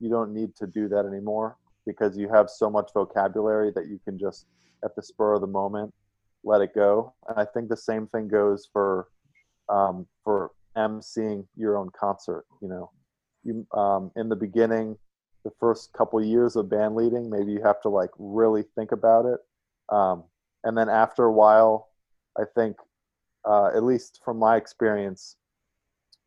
[0.00, 3.98] you don't need to do that anymore because you have so much vocabulary that you
[4.04, 4.46] can just
[4.84, 5.92] at the spur of the moment
[6.44, 7.14] let it go.
[7.28, 9.08] And I think the same thing goes for
[9.68, 12.44] um, for emceeing your own concert.
[12.62, 12.90] You know,
[13.44, 14.96] you um, in the beginning,
[15.44, 19.26] the first couple years of band leading, maybe you have to like really think about
[19.26, 19.40] it,
[19.94, 20.24] um,
[20.64, 21.88] and then after a while,
[22.38, 22.76] I think,
[23.48, 25.36] uh, at least from my experience,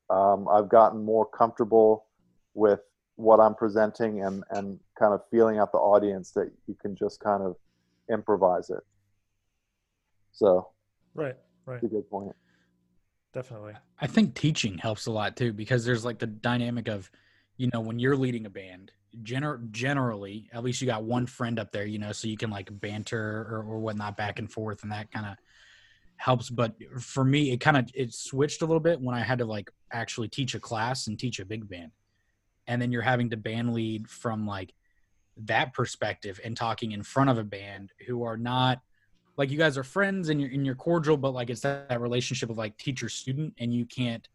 [0.09, 2.05] um, I've gotten more comfortable
[2.53, 2.81] with
[3.15, 7.19] what I'm presenting and and kind of feeling out the audience that you can just
[7.19, 7.55] kind of
[8.11, 8.81] improvise it.
[10.31, 10.69] So
[11.13, 12.35] Right, right, it's a good point.
[13.33, 13.73] definitely.
[13.99, 17.09] I think teaching helps a lot too because there's like the dynamic of,
[17.57, 21.59] you know, when you're leading a band, gener- generally, at least you got one friend
[21.59, 24.83] up there, you know, so you can like banter or, or whatnot back and forth,
[24.83, 25.35] and that kind of
[26.17, 26.49] helps.
[26.49, 29.45] But for me, it kind of it switched a little bit when I had to
[29.45, 31.91] like actually teach a class and teach a big band,
[32.67, 34.73] and then you're having to band lead from like
[35.37, 38.81] that perspective and talking in front of a band who are not
[39.35, 42.01] like you guys are friends and you're and you're cordial, but like it's that, that
[42.01, 44.27] relationship of like teacher student, and you can't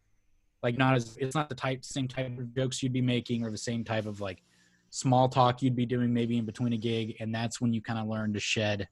[0.61, 3.51] like not as it's not the type same type of jokes you'd be making or
[3.51, 4.41] the same type of like
[4.89, 7.99] small talk you'd be doing maybe in between a gig, and that's when you kind
[7.99, 8.87] of learn to shed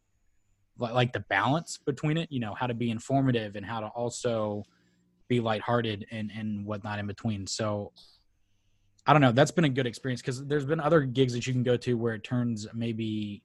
[0.78, 2.32] like the balance between it.
[2.32, 4.64] You know how to be informative and how to also
[5.28, 7.48] be lighthearted and and whatnot in between.
[7.48, 7.92] So.
[9.10, 9.32] I don't know.
[9.32, 11.94] That's been a good experience because there's been other gigs that you can go to
[11.94, 13.42] where it turns maybe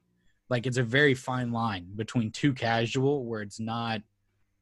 [0.53, 4.03] like it's a very fine line between too casual where it's not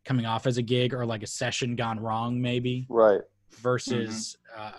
[0.04, 3.22] coming off as a gig or like a session gone wrong maybe Right.
[3.56, 4.72] Versus uh,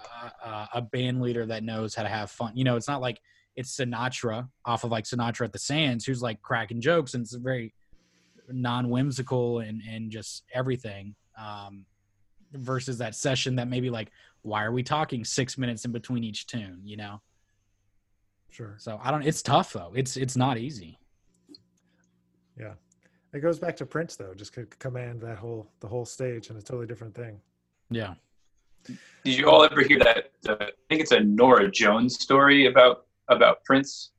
[0.43, 2.55] uh, a band leader that knows how to have fun.
[2.55, 3.19] You know it's not like
[3.55, 7.33] it's sinatra off of like sinatra at the sands who's like cracking jokes and it's
[7.35, 7.73] very
[8.49, 11.85] non-whimsical and and just everything um
[12.53, 14.09] versus that session that maybe like
[14.41, 17.21] why are we talking six minutes in between each tune you know?
[18.49, 18.75] Sure.
[18.77, 19.91] so i don't it's tough though.
[19.95, 20.97] It's it's not easy.
[22.59, 22.73] Yeah,
[23.33, 26.57] It goes back to Prince though, just could command that whole the whole stage and
[26.59, 27.39] a totally different thing.
[27.89, 28.13] yeah
[28.87, 30.31] Did you all ever hear that?
[30.47, 34.11] Uh, I think it's a Norah Jones story about about Prince.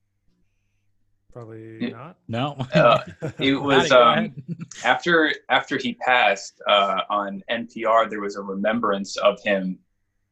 [1.33, 1.91] Probably Yeah.
[1.91, 2.17] not.
[2.29, 2.99] no Uh,
[3.39, 4.35] it was um,
[4.85, 8.09] after after he passed uh, on NPR.
[8.09, 9.79] There was a remembrance of him,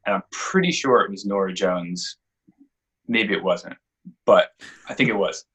[0.07, 2.19] and I'm pretty sure it was Norah Jones.
[3.09, 3.77] Maybe it wasn't,
[4.25, 4.51] but
[4.89, 5.47] I think it was.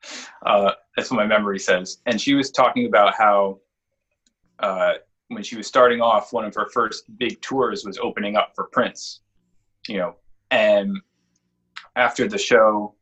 [0.45, 1.99] Uh, that's what my memory says.
[2.05, 3.59] And she was talking about how
[4.59, 4.93] uh,
[5.29, 8.65] when she was starting off, one of her first big tours was opening up for
[8.71, 9.21] Prince.
[9.87, 10.15] You know,
[10.51, 10.97] and
[11.95, 12.95] after the show,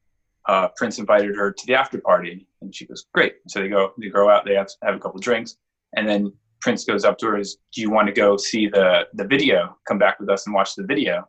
[0.48, 3.94] uh, Prince invited her to the after party, and she goes, "Great." So they go,
[3.98, 5.58] they go out, they have have a couple drinks,
[5.96, 9.08] and then Prince goes up to her, "Is do you want to go see the
[9.14, 9.78] the video?
[9.88, 11.28] Come back with us and watch the video."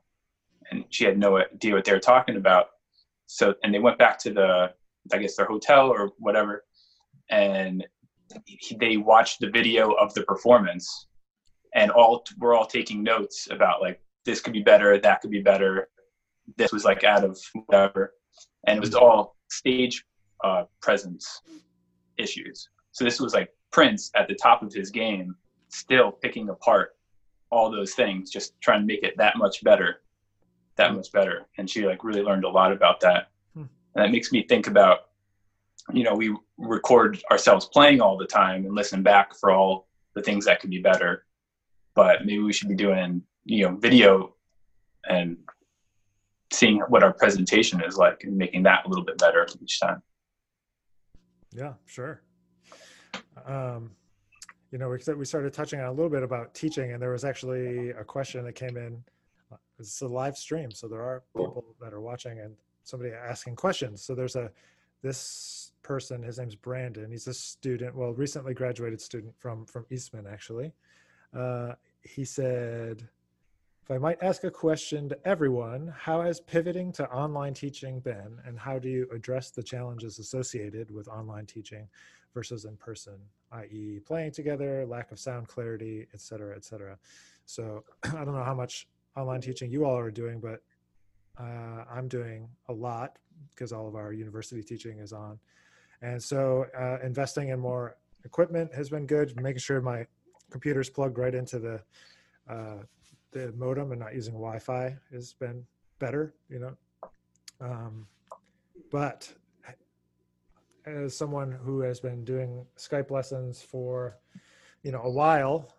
[0.70, 2.68] And she had no idea what they were talking about.
[3.26, 4.72] So, and they went back to the,
[5.12, 6.64] I guess their hotel or whatever,
[7.30, 7.86] and
[8.78, 11.06] they watched the video of the performance,
[11.74, 15.42] and all we're all taking notes about like this could be better, that could be
[15.42, 15.88] better,
[16.56, 18.14] this was like out of whatever,
[18.66, 20.04] and it was all stage
[20.42, 21.40] uh, presence
[22.18, 22.68] issues.
[22.92, 25.34] So this was like Prince at the top of his game,
[25.68, 26.96] still picking apart
[27.50, 30.02] all those things, just trying to make it that much better,
[30.76, 31.46] that much better.
[31.58, 33.28] And she like really learned a lot about that.
[33.54, 33.64] Hmm.
[33.94, 35.10] And that makes me think about,
[35.92, 40.22] you know, we record ourselves playing all the time and listen back for all the
[40.22, 41.24] things that could be better.
[41.94, 44.34] But maybe we should be doing, you know, video
[45.08, 45.36] and
[46.52, 50.02] seeing what our presentation is like and making that a little bit better each time.
[51.52, 52.22] Yeah, sure.
[53.46, 53.90] Um,
[54.70, 57.24] you know, we we started touching on a little bit about teaching, and there was
[57.24, 59.04] actually a question that came in.
[59.78, 64.02] It's a live stream, so there are people that are watching and somebody asking questions.
[64.02, 64.50] So there's a
[65.04, 67.10] this person, his name's Brandon.
[67.10, 70.72] He's a student, well, recently graduated student from from Eastman, actually.
[71.32, 73.06] Uh, he said,
[73.82, 78.38] if I might ask a question to everyone, how has pivoting to online teaching been,
[78.46, 81.86] and how do you address the challenges associated with online teaching
[82.32, 83.18] versus in person,
[83.52, 86.96] i.e., playing together, lack of sound clarity, et cetera, et cetera?
[87.44, 90.62] So I don't know how much online teaching you all are doing, but
[91.38, 93.18] uh, I'm doing a lot
[93.50, 95.38] because all of our university teaching is on.
[96.02, 100.06] And so uh, investing in more equipment has been good, making sure my
[100.50, 101.80] computer's plugged right into the
[102.48, 102.82] uh,
[103.32, 105.64] the modem and not using Wi-Fi has been
[105.98, 106.76] better, you know.
[107.60, 108.06] Um,
[108.90, 109.32] but
[110.86, 114.18] as someone who has been doing Skype lessons for,
[114.82, 115.72] you know, a while,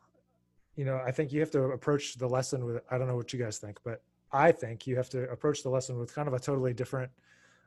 [0.75, 2.83] you know, I think you have to approach the lesson with.
[2.91, 4.01] I don't know what you guys think, but
[4.31, 7.11] I think you have to approach the lesson with kind of a totally different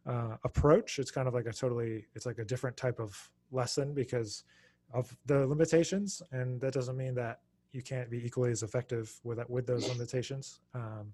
[0.09, 0.99] uh, approach.
[0.99, 3.17] It's kind of like a totally, it's like a different type of
[3.53, 4.45] lesson because
[4.93, 7.41] of the limitations, and that doesn't mean that
[7.73, 10.61] you can't be equally as effective with with those limitations.
[10.75, 11.13] Um,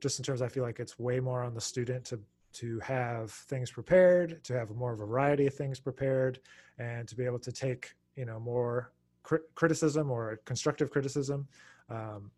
[0.00, 2.20] just in terms, I feel like it's way more on the student to
[2.52, 6.40] to have things prepared, to have more variety of things prepared,
[6.78, 8.92] and to be able to take you know more
[9.22, 11.48] cri- criticism or constructive criticism.
[11.88, 12.30] Um,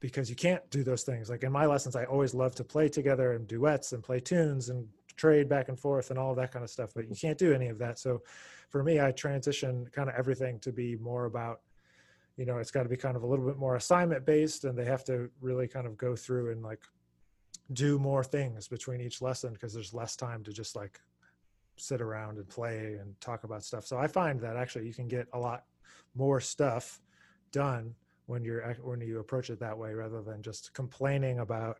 [0.00, 1.30] because you can't do those things.
[1.30, 4.68] Like in my lessons, I always love to play together and duets and play tunes
[4.68, 6.90] and trade back and forth and all that kind of stuff.
[6.94, 7.98] But you can't do any of that.
[7.98, 8.22] So
[8.68, 11.60] for me, I transition kind of everything to be more about
[12.36, 14.76] you know it's got to be kind of a little bit more assignment based and
[14.76, 16.82] they have to really kind of go through and like
[17.74, 21.00] do more things between each lesson because there's less time to just like
[21.76, 25.08] sit around and play and talk about stuff so i find that actually you can
[25.08, 25.64] get a lot
[26.14, 27.00] more stuff
[27.50, 27.94] done
[28.26, 31.78] when you're when you approach it that way rather than just complaining about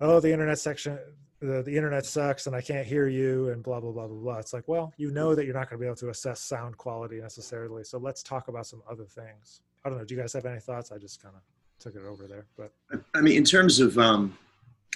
[0.00, 0.98] oh the internet section
[1.40, 4.38] the, the internet sucks and i can't hear you and blah blah blah blah blah
[4.38, 6.76] it's like well you know that you're not going to be able to assess sound
[6.76, 10.04] quality necessarily so let's talk about some other things I don't know.
[10.04, 10.92] Do you guys have any thoughts?
[10.92, 11.42] I just kind of
[11.78, 12.72] took it over there, but
[13.14, 14.36] I mean, in terms of, um,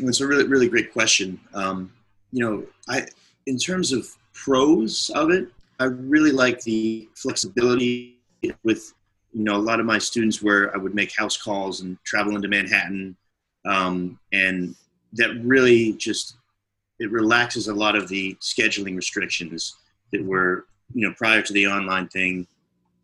[0.00, 1.40] it's a really, really great question.
[1.54, 1.92] Um,
[2.32, 3.06] you know, I,
[3.46, 5.48] in terms of pros of it,
[5.78, 8.18] I really like the flexibility
[8.64, 8.92] with,
[9.32, 12.34] you know, a lot of my students where I would make house calls and travel
[12.34, 13.16] into Manhattan.
[13.64, 14.74] Um, and
[15.14, 16.36] that really just,
[16.98, 19.76] it relaxes a lot of the scheduling restrictions
[20.12, 22.46] that were, you know, prior to the online thing,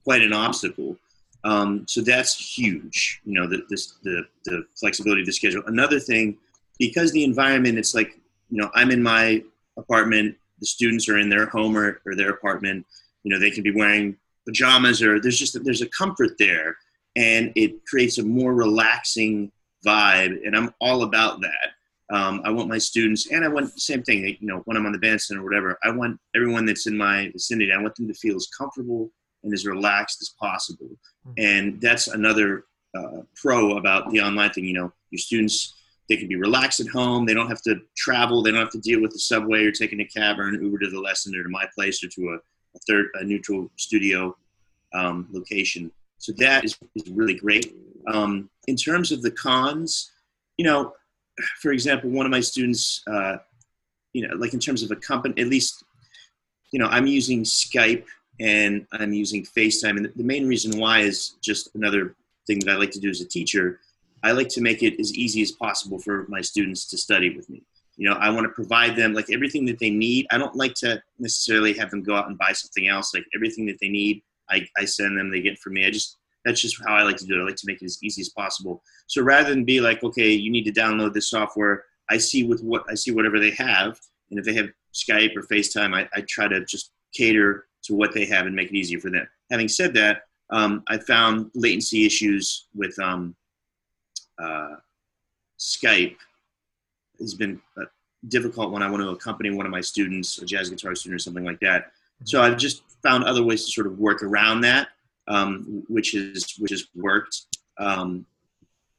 [0.05, 0.97] quite an obstacle.
[1.45, 5.63] Um, so that's huge, you know, the, this, the, the flexibility of the schedule.
[5.67, 6.37] Another thing,
[6.79, 8.19] because the environment, it's like,
[8.51, 9.43] you know, I'm in my
[9.77, 12.87] apartment, the students are in their home or, or their apartment,
[13.23, 16.77] you know, they can be wearing pajamas or there's just, there's a comfort there
[17.17, 19.53] and it creates a more relaxing
[19.87, 20.39] vibe.
[20.45, 21.73] And I'm all about that.
[22.11, 24.25] Um, I want my students, and I want the same thing.
[24.25, 27.31] You know, when I'm on the bandstand or whatever, I want everyone that's in my
[27.33, 27.71] vicinity.
[27.73, 29.11] I want them to feel as comfortable
[29.45, 30.89] and as relaxed as possible.
[31.27, 31.33] Mm-hmm.
[31.37, 32.65] And that's another
[32.97, 34.65] uh, pro about the online thing.
[34.65, 35.75] You know, your students
[36.09, 37.27] they can be relaxed at home.
[37.27, 38.43] They don't have to travel.
[38.43, 40.79] They don't have to deal with the subway or taking a cab or an Uber
[40.79, 44.35] to the lesson or to my place or to a, a third a neutral studio
[44.95, 45.93] um, location.
[46.17, 47.75] So that is, is really great.
[48.11, 50.11] Um, in terms of the cons,
[50.57, 50.95] you know,
[51.61, 53.37] for example, one of my students, uh,
[54.13, 55.85] you know, like in terms of a company, at least,
[56.73, 58.05] you know, I'm using Skype
[58.41, 59.97] and I'm using FaceTime.
[59.97, 62.15] And the main reason why is just another
[62.47, 63.81] thing that I like to do as a teacher.
[64.23, 67.49] I like to make it as easy as possible for my students to study with
[67.49, 67.63] me.
[67.97, 70.27] You know, I want to provide them like everything that they need.
[70.31, 73.13] I don't like to necessarily have them go out and buy something else.
[73.13, 75.87] Like everything that they need, I, I send them, they get from me.
[75.87, 76.17] I just,
[76.49, 77.43] that's just how I like to do it.
[77.43, 78.83] I like to make it as easy as possible.
[79.07, 82.63] So rather than be like, okay, you need to download this software, I see with
[82.63, 83.99] what I see whatever they have.
[84.31, 88.15] And if they have Skype or FaceTime, I, I try to just cater to what
[88.15, 89.29] they have and make it easier for them.
[89.51, 93.37] Having said that, um, I found latency issues with um,
[94.43, 94.77] uh,
[95.59, 96.17] Skype
[97.21, 97.85] has been uh,
[98.29, 101.23] difficult when I want to accompany one of my students, a jazz guitar student or
[101.23, 101.93] something like that.
[102.25, 104.89] So I've just found other ways to sort of work around that,
[105.29, 107.47] um, which is which has worked.
[107.79, 108.27] Um,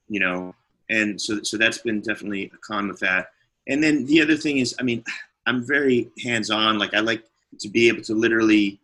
[0.08, 0.56] you know,
[0.90, 3.28] and so so that's been definitely a con with that.
[3.68, 5.04] And then the other thing is, I mean,
[5.46, 6.80] I'm very hands on.
[6.80, 7.24] Like I like
[7.60, 8.80] to be able to literally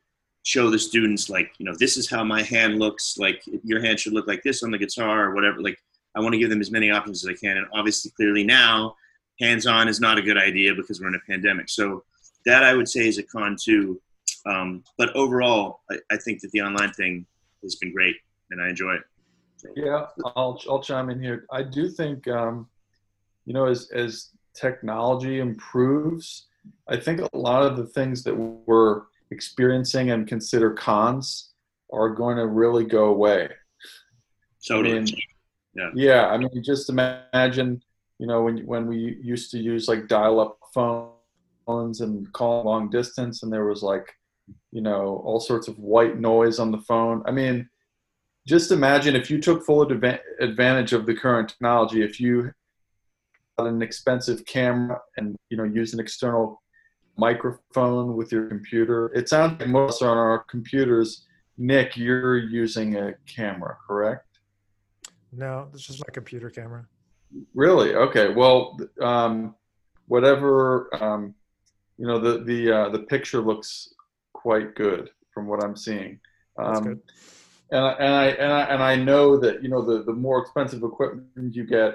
[0.46, 4.00] show the students like you know this is how my hand looks like your hand
[4.00, 5.78] should look like this on the guitar or whatever like
[6.16, 8.96] i want to give them as many options as i can and obviously clearly now
[9.40, 12.04] hands on is not a good idea because we're in a pandemic so
[12.46, 14.00] that i would say is a con too
[14.46, 17.26] um, but overall I, I, think that the online thing
[17.66, 18.16] has been great
[18.52, 19.02] and i enjoy it
[19.58, 19.70] so.
[19.76, 20.06] yeah
[20.36, 22.68] I'll, I'll chime in here i do think um,
[23.46, 26.48] you know as, as technology improves
[26.88, 31.52] I think a lot of the things that we're experiencing and consider cons
[31.92, 33.50] are going to really go away.
[34.60, 35.08] So I mean,
[35.76, 35.92] yeah.
[35.94, 37.82] yeah, I mean, just imagine,
[38.20, 43.44] you know, when when we used to use like dial-up phones and call long distance,
[43.44, 44.08] and there was like,
[44.72, 47.24] you know, all sorts of white noise on the phone.
[47.26, 47.70] I mean,
[48.48, 52.04] just imagine if you took full advantage of the current technology.
[52.04, 52.52] If you
[53.58, 56.62] had an expensive camera and you know use an external
[57.18, 59.12] microphone with your computer.
[59.14, 61.26] It sounds like most are on our computers.
[61.58, 64.40] Nick, you're using a camera, correct?
[65.32, 66.86] No, it's just my computer camera.
[67.54, 67.96] Really?
[67.96, 68.34] Okay.
[68.34, 69.56] Well, um,
[70.08, 70.90] whatever.
[71.02, 71.34] Um,
[71.98, 73.94] you know, the the uh, the picture looks
[74.46, 76.20] quite good from what I'm seeing.
[76.58, 77.02] Um,
[77.72, 80.38] And, I, and I and I and I know that you know the the more
[80.44, 81.94] expensive equipment you get,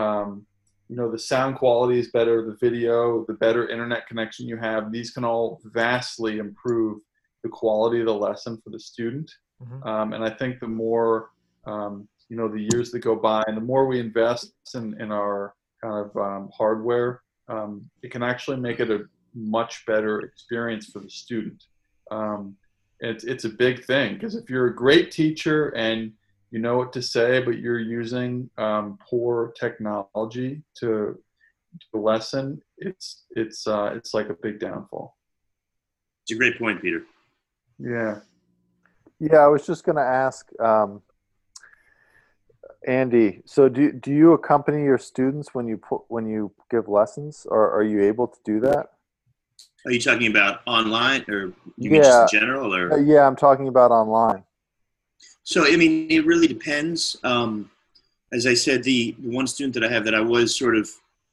[0.00, 0.44] um,
[0.88, 4.82] you know the sound quality is better the video the better internet connection you have
[4.96, 6.96] these can all vastly improve
[7.44, 9.28] the quality of the lesson for the student
[9.62, 9.80] Mhm.
[9.90, 11.12] um, and i think the more
[11.72, 11.94] um,
[12.28, 15.38] you know the years that go by and the more we invest in, in our
[15.82, 17.10] kind of um, hardware
[17.54, 17.70] um,
[18.04, 19.00] it can actually make it a
[19.58, 21.60] much better experience for the student
[22.10, 22.56] um,
[23.00, 26.12] it's, it's a big thing because if you're a great teacher and
[26.50, 31.18] you know what to say, but you're using um, poor technology to,
[31.92, 35.16] to lesson, it's it's uh, it's like a big downfall.
[36.22, 37.02] It's a great point, Peter.
[37.78, 38.20] Yeah.
[39.20, 41.02] Yeah, I was just going to ask um,
[42.86, 43.42] Andy.
[43.46, 47.70] So, do do you accompany your students when you put when you give lessons, or
[47.72, 48.90] are you able to do that?
[49.86, 52.02] Are you talking about online or you mean Yeah.
[52.02, 52.94] just in general or?
[52.94, 54.42] Uh, yeah, I'm talking about online.
[55.42, 57.16] So I mean, it really depends.
[57.22, 57.70] Um,
[58.32, 60.88] as I said, the, the one student that I have that I was sort of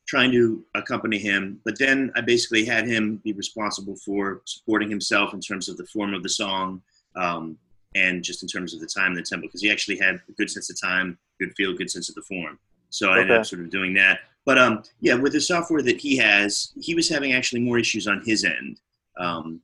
[0.07, 5.33] trying to accompany him, but then I basically had him be responsible for supporting himself
[5.33, 6.81] in terms of the form of the song
[7.15, 7.57] um,
[7.95, 10.31] and just in terms of the time and the tempo, because he actually had a
[10.37, 12.59] good sense of time, good feel, good sense of the form.
[12.89, 14.19] So I ended up sort of doing that.
[14.45, 18.07] But um, yeah, with the software that he has, he was having actually more issues
[18.07, 18.79] on his end
[19.19, 19.61] um,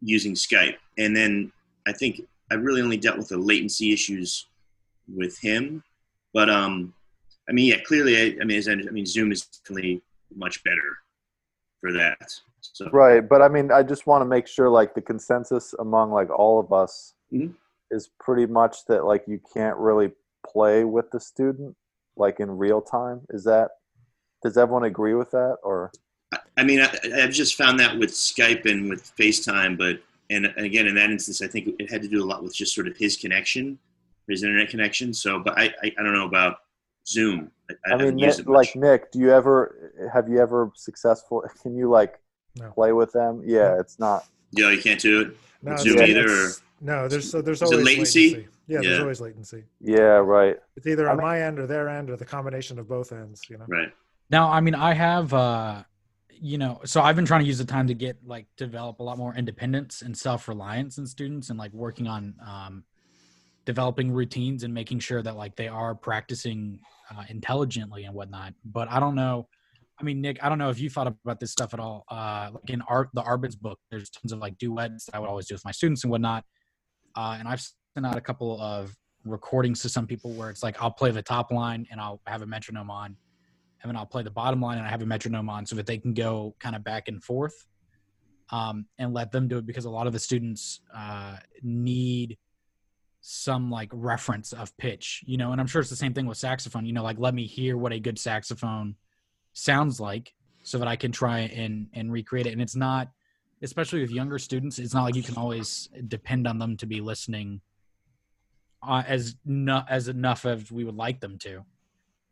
[0.00, 1.50] using Skype, and then
[1.88, 2.20] I think
[2.50, 4.46] I really only dealt with the latency issues
[5.14, 5.82] with him.
[6.34, 6.92] But um,
[7.48, 10.02] I mean, yeah, clearly, I, I mean, as I, I mean, Zoom is definitely
[10.34, 10.98] much better
[11.80, 12.32] for that.
[12.60, 16.10] So Right, but I mean, I just want to make sure like the consensus among
[16.10, 17.54] like all of us Mhm.
[17.90, 20.12] is pretty much that like you can't really
[20.46, 21.76] play with the student
[22.16, 23.20] like in real time.
[23.30, 23.70] Is that
[24.42, 25.90] does everyone agree with that or
[26.32, 30.46] I, I mean, I, I've just found that with Skype and with FaceTime, but and,
[30.46, 32.74] and again, in that instance, I think it had to do a lot with just
[32.74, 33.78] sort of his connection,
[34.28, 35.14] his internet connection.
[35.14, 36.56] So, but I, I, I don't know about
[37.06, 37.52] Zoom.
[37.70, 41.76] I, I, I mean Nick, like Nick, do you ever have you ever successful can
[41.76, 42.18] you like
[42.58, 42.70] No.
[42.72, 43.42] play with them?
[43.46, 45.36] Yeah, it's not Yeah, you can't do it.
[45.62, 48.48] No, Zoom it's- either, it's- No, there's so there's always latency?
[48.68, 49.62] Yeah, there's always latency.
[49.80, 50.56] Yeah, right.
[50.76, 53.12] It's either I on mean- my end or their end or the combination of both
[53.12, 53.42] ends.
[53.48, 53.66] You know.
[53.68, 53.92] Right.
[54.30, 55.82] Now, I mean, I have, uh,
[56.30, 59.02] you know, so I've been trying to use the time to get like develop a
[59.02, 62.84] lot more independence and self reliance in students, and like working on um,
[63.64, 68.54] developing routines and making sure that like they are practicing uh, intelligently and whatnot.
[68.64, 69.48] But I don't know.
[69.98, 72.04] I mean, Nick, I don't know if you thought about this stuff at all.
[72.10, 75.46] Uh, like in art, the Arban's book, there's tons of like duets I would always
[75.46, 76.44] do with my students and whatnot.
[77.14, 77.60] Uh, and I've
[77.94, 81.22] sent out a couple of recordings to some people where it's like I'll play the
[81.22, 83.16] top line and I'll have a metronome on,
[83.86, 85.86] and then I'll play the bottom line and I have a metronome on so that
[85.86, 87.66] they can go kind of back and forth,
[88.50, 92.38] um, and let them do it because a lot of the students uh, need
[93.20, 95.52] some like reference of pitch, you know.
[95.52, 96.84] And I'm sure it's the same thing with saxophone.
[96.84, 98.96] You know, like let me hear what a good saxophone
[99.52, 102.52] sounds like so that I can try and and recreate it.
[102.52, 103.08] And it's not,
[103.62, 107.00] especially with younger students, it's not like you can always depend on them to be
[107.00, 107.60] listening
[108.82, 111.64] uh, as no, as enough as we would like them to.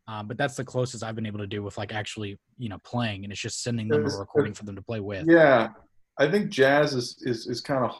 [0.07, 2.77] Um, but that's the closest I've been able to do with like actually, you know,
[2.79, 5.25] playing, and it's just sending them a recording for them to play with.
[5.27, 5.69] Yeah,
[6.19, 7.99] I think jazz is is, is kind of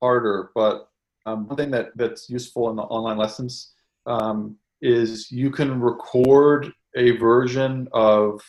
[0.00, 0.88] harder, but
[1.26, 3.72] um, one thing that that's useful in the online lessons
[4.06, 8.40] um, is you can record a version of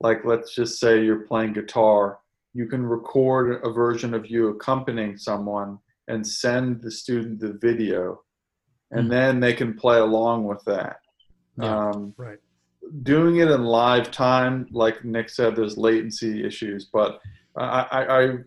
[0.00, 2.18] like let's just say you're playing guitar.
[2.54, 8.22] You can record a version of you accompanying someone and send the student the video,
[8.90, 9.10] and Hmm.
[9.10, 10.96] then they can play along with that.
[11.58, 11.90] Yeah.
[11.90, 12.38] Um, Right.
[13.02, 17.20] doing it in live time, like Nick said, there's latency issues, but
[17.56, 18.38] I, I, I,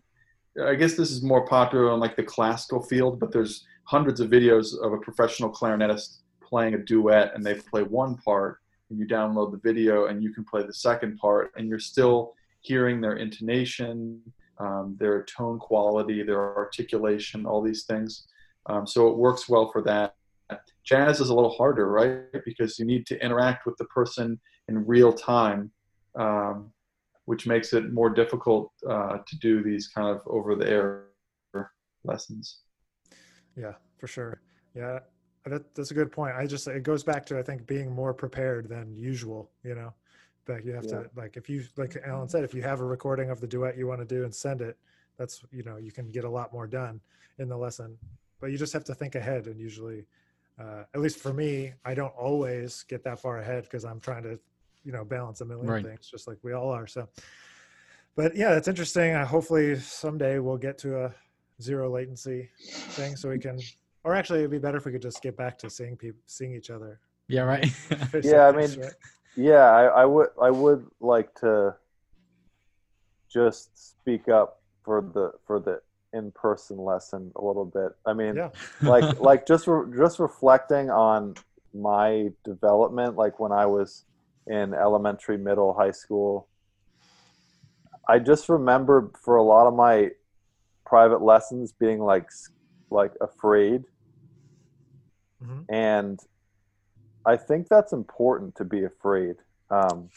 [0.72, 4.30] I guess this is more popular in like the classical field, but there's hundreds of
[4.30, 9.06] videos of a professional clarinetist playing a duet and they play one part and you
[9.06, 13.18] download the video and you can play the second part and you're still hearing their
[13.18, 14.22] intonation,
[14.60, 18.28] um, their tone quality, their articulation, all these things.
[18.68, 20.16] Um, so it works well for that.
[20.84, 22.44] Jazz is a little harder, right?
[22.46, 25.72] Because you need to interact with the person in real time,
[26.16, 26.72] um,
[27.26, 31.06] which makes it more difficult uh, to do these kind of over the air
[32.04, 32.60] lessons.
[33.56, 34.42] Yeah, for sure.
[34.76, 35.00] Yeah,
[35.46, 36.36] that, that's a good point.
[36.36, 39.94] I just, it goes back to, I think, being more prepared than usual, you know?
[40.48, 41.00] Like you have yeah.
[41.00, 43.76] to, like, if you, like Alan said, if you have a recording of the duet
[43.76, 44.78] you want to do and send it,
[45.18, 47.02] that's, you know, you can get a lot more done
[47.40, 47.98] in the lesson.
[48.40, 50.06] But you just have to think ahead and usually
[50.60, 54.24] uh, at least for me, I don't always get that far ahead because I'm trying
[54.24, 54.40] to,
[54.84, 55.84] you know, balance a million right.
[55.84, 56.88] things, just like we all are.
[56.88, 57.08] So,
[58.16, 59.14] but yeah, that's interesting.
[59.14, 61.16] Uh, hopefully someday we'll get to a
[61.62, 63.60] zero latency thing, so we can.
[64.04, 66.54] Or actually, it'd be better if we could just get back to seeing people, seeing
[66.54, 67.00] each other.
[67.28, 67.66] Yeah, right.
[68.24, 68.94] yeah, I mean, right?
[69.36, 71.76] yeah, I, I would, I would like to
[73.28, 75.82] just speak up for the for the
[76.16, 77.92] in-person lesson a little bit.
[78.06, 78.50] I mean, yeah.
[78.82, 81.36] like like just re- just reflecting on
[81.74, 84.06] my development, like when I was
[84.48, 86.48] in elementary, middle, high school.
[88.08, 90.12] I just remember for a lot of my
[90.86, 92.30] private lessons being like
[92.92, 93.84] like afraid,
[95.44, 95.74] mm-hmm.
[95.74, 96.20] and
[97.26, 99.36] I think that's important to be afraid.
[99.72, 100.10] Um,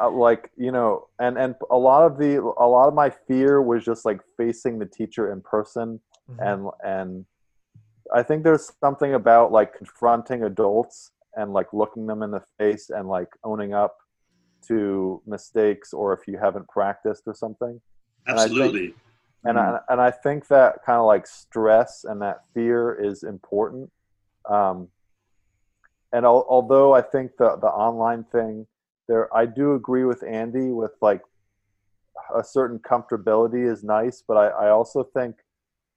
[0.00, 3.60] uh, like you know and and a lot of the a lot of my fear
[3.60, 6.40] was just like facing the teacher in person mm-hmm.
[6.42, 7.26] and and
[8.14, 12.90] i think there's something about like confronting adults and like looking them in the face
[12.90, 13.96] and like owning up
[14.66, 17.80] to mistakes or if you haven't practiced or something.
[18.26, 18.94] Absolutely
[19.44, 22.44] and I, think, and I, and I think that kind of like stress and that
[22.54, 23.90] fear is important.
[24.48, 24.88] Um
[26.14, 28.66] and al- although i think the the online thing
[29.08, 31.22] there i do agree with andy with like
[32.36, 35.36] a certain comfortability is nice but i, I also think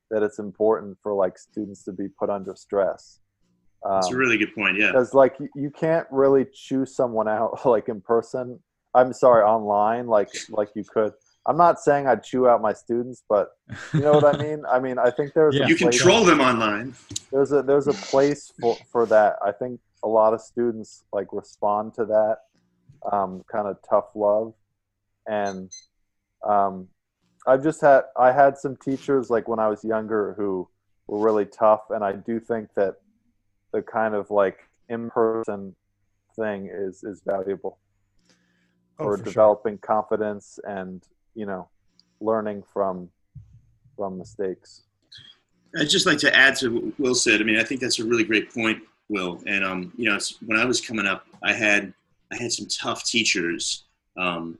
[0.09, 3.19] that it's important for like students to be put under stress.
[3.85, 4.87] Um, that's a really good point yeah.
[4.87, 8.59] because like you can't really choose someone out like in person.
[8.95, 11.13] I'm sorry online like like you could.
[11.45, 13.51] I'm not saying i'd chew out my students but
[13.93, 14.63] you know what i mean?
[14.69, 15.67] I mean i think there's yeah.
[15.67, 16.93] you control them online.
[17.31, 19.35] There's a there's a place for for that.
[19.45, 22.37] I think a lot of students like respond to that
[23.11, 24.53] um, kind of tough love,
[25.27, 25.71] and
[26.43, 26.87] um,
[27.45, 30.67] I've just had I had some teachers like when I was younger who
[31.07, 32.95] were really tough, and I do think that
[33.73, 35.75] the kind of like in person
[36.35, 37.79] thing is is valuable
[38.99, 39.95] oh, for, for developing sure.
[39.95, 41.03] confidence and
[41.35, 41.67] you know
[42.19, 43.09] learning from
[43.95, 44.83] from mistakes.
[45.77, 47.41] I'd just like to add to what Will said.
[47.41, 49.41] I mean, I think that's a really great point, Will.
[49.45, 51.93] And um, you know, when I was coming up, I had
[52.32, 53.86] I had some tough teachers
[54.17, 54.57] um,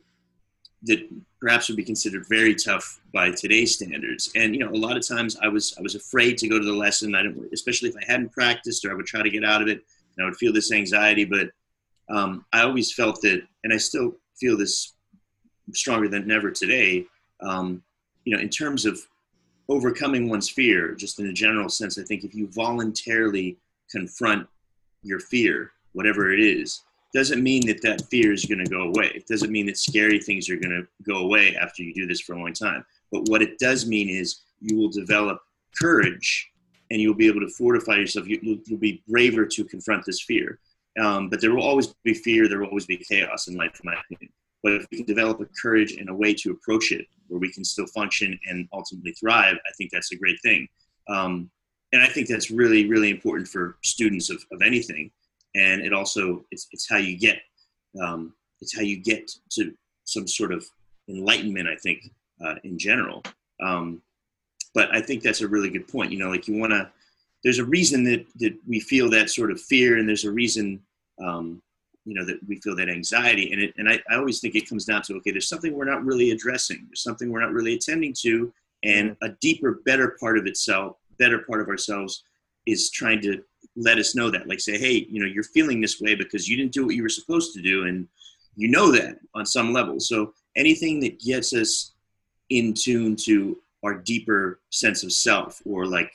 [0.84, 1.08] that
[1.40, 4.32] perhaps would be considered very tough by today's standards.
[4.36, 6.66] And you know, a lot of times I was I was afraid to go to
[6.66, 7.16] the lesson.
[7.16, 9.68] I didn't, especially if I hadn't practiced or I would try to get out of
[9.68, 9.84] it.
[10.16, 11.26] And I would feel this anxiety.
[11.26, 11.50] But
[12.10, 14.94] um, I always felt that, and I still feel this
[15.74, 17.06] stronger than ever today.
[17.42, 17.84] Um,
[18.24, 19.00] you know, in terms of
[19.70, 23.58] overcoming one's fear, just in a general sense, I think if you voluntarily
[23.90, 24.48] confront
[25.04, 26.84] your fear, whatever it is,
[27.18, 29.12] doesn't mean that that fear is going to go away.
[29.16, 32.22] It doesn't mean that scary things are going to go away after you do this
[32.22, 32.86] for a long time.
[33.12, 35.40] But what it does mean is you will develop
[35.82, 36.48] courage
[36.92, 38.28] and you'll be able to fortify yourself.
[38.28, 40.60] You, will you'll be braver to confront this fear.
[41.02, 42.48] Um, but there will always be fear.
[42.48, 44.32] There will always be chaos in life, in my opinion.
[44.62, 47.52] But if we can develop a courage and a way to approach it where we
[47.52, 50.68] can still function and ultimately thrive, I think that's a great thing.
[51.10, 51.50] Um,
[51.94, 55.10] and I think that's really, really important for students of, of anything
[55.56, 57.40] and it also it's, it's how you get
[58.02, 59.74] um, it's how you get to
[60.06, 60.66] some sort of
[61.10, 62.12] enlightenment i think
[62.46, 63.24] uh, in general.
[63.62, 64.02] Um,
[64.74, 66.12] but i think that's a really good point.
[66.12, 66.90] You know like you want to
[67.44, 70.82] there's a reason that, that we feel that sort of fear and there's a reason
[71.24, 71.62] um,
[72.08, 73.52] you know that we feel that anxiety.
[73.52, 75.86] And it and I, I always think it comes down to okay there's something we're
[75.86, 76.88] not really addressing.
[76.88, 78.52] There's something we're not really attending to.
[78.84, 82.24] And a deeper better part of itself better part of ourselves
[82.66, 83.44] is trying to
[83.78, 86.58] let us know that like say hey you know you're feeling this way because you
[86.58, 88.08] didn't do what you were supposed to do and
[88.58, 90.00] you know that on some level.
[90.00, 91.94] So anything that gets us
[92.50, 96.12] in tune to our deeper sense of self or like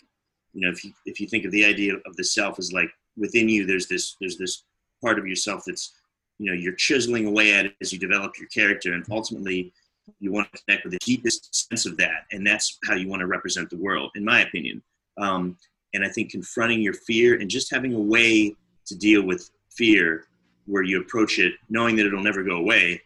[0.53, 2.91] you know if you if you think of the idea of the self as like
[3.17, 4.65] within you there's this there's this
[5.01, 5.93] part of yourself that's
[6.39, 9.73] you know you're chiseling away at it as you develop your character and ultimately
[10.19, 13.21] you want to connect with the deepest sense of that and that's how you want
[13.21, 14.83] to represent the world in my opinion.
[15.19, 15.57] Um,
[15.95, 18.55] and I think confronting your fear and just having a way
[18.87, 20.27] to deal with fear
[20.67, 23.01] where you approach it knowing that it'll never go away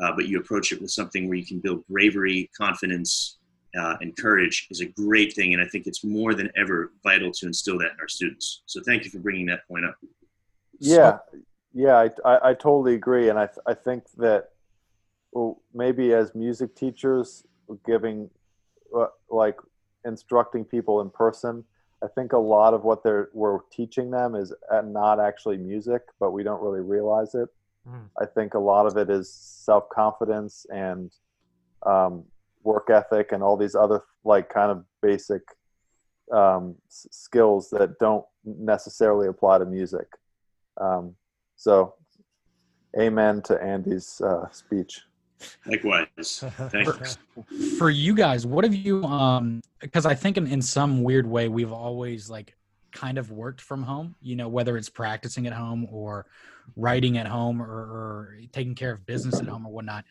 [0.00, 3.38] uh, but you approach it with something where you can build bravery, confidence,
[3.78, 5.54] uh, and courage is a great thing.
[5.54, 8.62] And I think it's more than ever vital to instill that in our students.
[8.66, 9.96] So thank you for bringing that point up.
[10.78, 11.18] Yeah,
[11.74, 13.28] yeah, I, I, I totally agree.
[13.28, 14.50] And I, I think that
[15.32, 17.44] well, maybe as music teachers,
[17.84, 18.30] giving
[18.96, 19.56] uh, like
[20.06, 21.64] instructing people in person,
[22.02, 26.02] I think a lot of what they're we're teaching them is uh, not actually music,
[26.20, 27.48] but we don't really realize it.
[27.88, 28.08] Mm.
[28.20, 31.12] I think a lot of it is self confidence and
[31.84, 32.24] um,
[32.62, 35.42] work ethic and all these other like kind of basic
[36.32, 40.06] um, s- skills that don't necessarily apply to music.
[40.80, 41.16] Um,
[41.56, 41.94] so,
[42.98, 45.02] amen to Andy's uh, speech.
[45.66, 46.44] Likewise.
[46.70, 47.18] Thanks.
[47.78, 51.48] For you guys, what have you um because I think in, in some weird way
[51.48, 52.56] we've always like
[52.92, 56.26] kind of worked from home, you know, whether it's practicing at home or
[56.76, 60.04] writing at home or, or taking care of business at home or whatnot.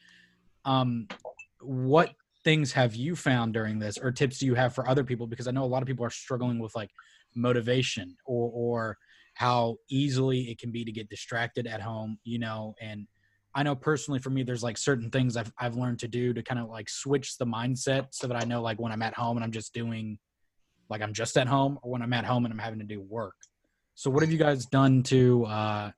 [0.66, 1.08] Um
[1.62, 2.14] what
[2.44, 5.28] things have you found during this or tips do you have for other people?
[5.28, 6.92] Because I know a lot of people are struggling with like
[7.36, 8.98] motivation or or
[9.34, 13.06] how easily it can be to get distracted at home, you know, and
[13.58, 16.43] I know personally for me, there's like certain things I've I've learned to do to
[16.43, 19.36] kind of like switch the mindset so that I know like when I'm at home
[19.36, 20.20] and I'm just doing
[20.91, 23.01] like I'm just at home or when I'm at home and I'm having to do
[23.01, 23.34] work.
[23.95, 25.91] So what have you guys done to uh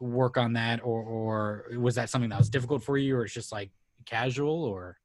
[0.00, 3.34] work on that or or was that something that was difficult for you or it's
[3.34, 3.70] just like
[4.06, 4.96] casual or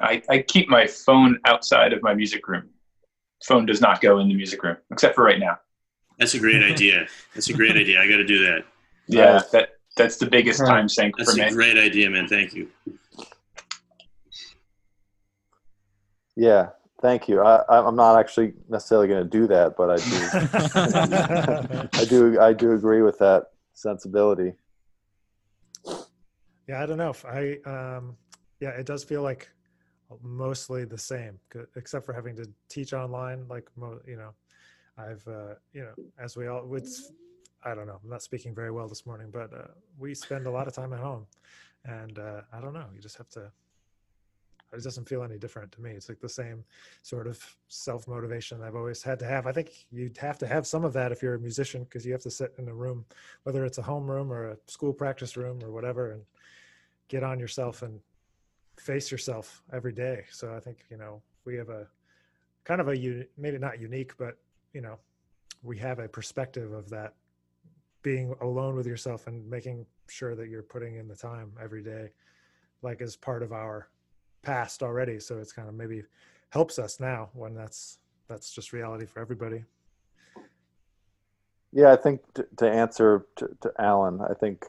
[0.00, 2.68] I, I keep my phone outside of my music room.
[3.44, 5.58] Phone does not go in the music room, except for right now.
[6.18, 7.08] That's a great idea.
[7.34, 8.00] That's a great idea.
[8.00, 8.64] I got to do that.
[9.08, 11.52] Yeah, that that's the biggest time sink That's for a me.
[11.52, 12.28] great idea, man.
[12.28, 12.68] Thank you.
[16.36, 17.40] Yeah, thank you.
[17.40, 21.88] I, I- I'm not actually necessarily going to do that, but I do.
[22.00, 22.40] I do.
[22.40, 24.52] I do agree with that sensibility.
[26.68, 27.58] Yeah, I don't know if I.
[27.64, 28.16] Um,
[28.60, 29.48] yeah, it does feel like
[30.22, 31.38] mostly the same,
[31.76, 33.46] except for having to teach online.
[33.48, 34.30] Like mo- you know,
[34.98, 37.12] I've uh, you know, as we all, it's
[37.66, 37.98] I don't know.
[38.02, 39.66] I'm not speaking very well this morning, but uh,
[39.98, 41.26] we spend a lot of time at home,
[41.84, 42.86] and uh, I don't know.
[42.94, 43.50] You just have to.
[44.72, 45.90] It doesn't feel any different to me.
[45.90, 46.62] It's like the same
[47.02, 49.48] sort of self motivation I've always had to have.
[49.48, 52.12] I think you'd have to have some of that if you're a musician because you
[52.12, 53.04] have to sit in a room,
[53.42, 56.22] whether it's a home room or a school practice room or whatever, and
[57.08, 57.98] get on yourself and
[58.78, 60.24] face yourself every day.
[60.30, 61.88] So I think you know we have a
[62.62, 64.38] kind of a maybe not unique, but
[64.72, 64.98] you know
[65.64, 67.14] we have a perspective of that
[68.06, 72.08] being alone with yourself and making sure that you're putting in the time every day,
[72.80, 73.88] like as part of our
[74.44, 75.18] past already.
[75.18, 76.04] So it's kind of maybe
[76.50, 77.98] helps us now when that's
[78.28, 79.64] that's just reality for everybody.
[81.72, 84.66] Yeah, I think to, to answer to, to Alan, I think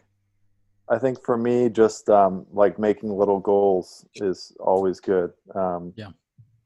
[0.90, 5.32] I think for me, just um, like making little goals is always good.
[5.54, 6.10] Um, Yeah.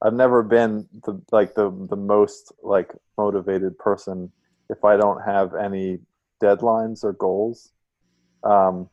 [0.02, 4.32] I've never been the like the the most like motivated person
[4.70, 6.00] if I don't have any
[6.42, 7.72] deadlines or goals.
[8.44, 8.90] Um,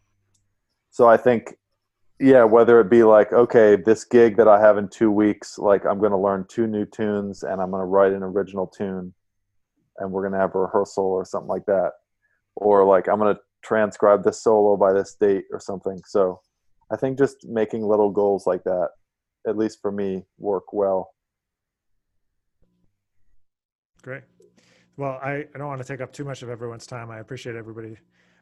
[0.91, 1.55] so I think,
[2.21, 5.87] yeah, whether it be like, okay, this gig that I have in two weeks, like
[5.87, 9.15] I'm going to learn two new tunes and I'm going to write an original tune,
[9.99, 11.93] and we're going to have a rehearsal or something like that,
[12.57, 16.01] or like I'm going to transcribe this solo by this date or something.
[16.07, 16.41] So
[16.91, 18.89] I think just making little goals like that,
[19.47, 21.11] at least for me, work well.
[24.03, 24.23] Great.
[24.99, 27.09] Well, I, I don't want to take up too much of everyone's time.
[27.09, 27.97] I appreciate everybody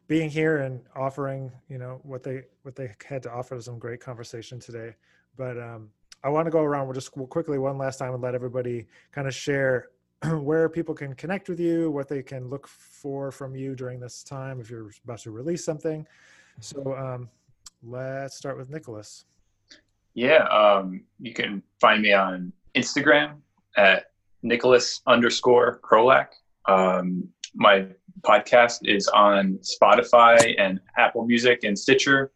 [0.07, 4.01] being here and offering, you know, what they what they had to offer some great
[4.01, 4.95] conversation today.
[5.37, 5.89] But um,
[6.23, 6.87] I want to go around.
[6.87, 9.89] We'll just quickly one last time and let everybody kind of share
[10.31, 14.23] where people can connect with you, what they can look for from you during this
[14.23, 16.07] time if you're about to release something.
[16.59, 17.29] So um,
[17.83, 19.25] let's start with Nicholas.
[20.15, 23.35] Yeah, um, you can find me on Instagram
[23.75, 24.09] at
[24.41, 26.29] Nicholas underscore Krolak.
[26.67, 27.87] Um, my
[28.21, 32.31] podcast is on Spotify and Apple Music and Stitcher.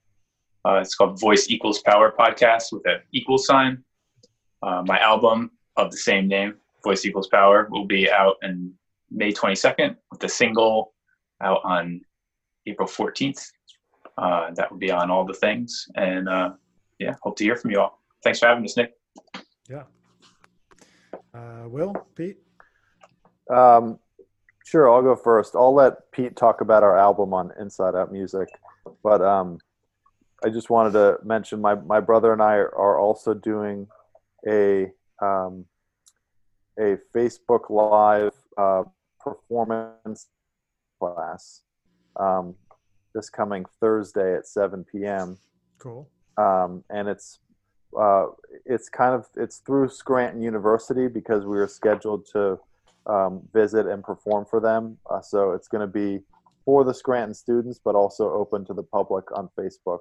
[0.66, 3.84] Uh, it's called Voice Equals Power Podcast with an equal sign.
[4.62, 8.74] Uh, my album of the same name, Voice Equals Power, will be out in
[9.10, 10.94] May 22nd with the single
[11.42, 12.02] out on
[12.68, 13.44] April 14th.
[14.18, 15.88] Uh, that will be on all the things.
[15.96, 16.52] And uh,
[17.00, 18.00] yeah, hope to hear from you all.
[18.24, 18.94] Thanks for having us, Nick.
[19.68, 19.84] Yeah.
[21.34, 22.38] Uh, Will, Pete?
[23.50, 24.00] Um,
[24.72, 25.54] sure, I'll go first.
[25.54, 28.48] I'll let Pete talk about our album on Inside Out Music,
[29.04, 29.60] but um,
[30.44, 33.88] I just wanted to mention my my brother and I are also doing
[34.48, 34.92] a
[35.22, 35.66] um,
[36.80, 38.84] a Facebook Live uh,
[39.20, 40.28] performance
[41.00, 41.62] class.
[42.18, 42.56] Um,
[43.14, 45.38] this coming Thursday at 7 p.m.
[45.80, 46.10] Cool.
[46.38, 47.40] Um, and it's
[48.00, 48.28] uh,
[48.66, 52.58] it's kind of it's through Scranton University because we were scheduled to
[53.08, 54.98] um, visit and perform for them.
[55.10, 56.20] Uh, so it's going to be
[56.66, 60.00] for the Scranton students, but also open to the public on Facebook.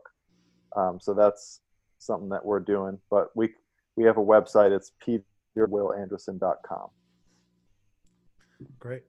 [0.77, 1.61] Um, so that's
[1.99, 2.99] something that we're doing.
[3.11, 3.51] But we
[3.97, 4.71] we have a website.
[4.71, 4.93] It's
[5.57, 6.89] peterwillanderson.com.
[8.79, 9.03] Great,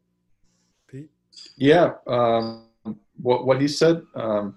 [0.87, 1.09] Pete.
[1.57, 2.67] Yeah, um,
[3.21, 4.01] what what he said.
[4.15, 4.55] Um,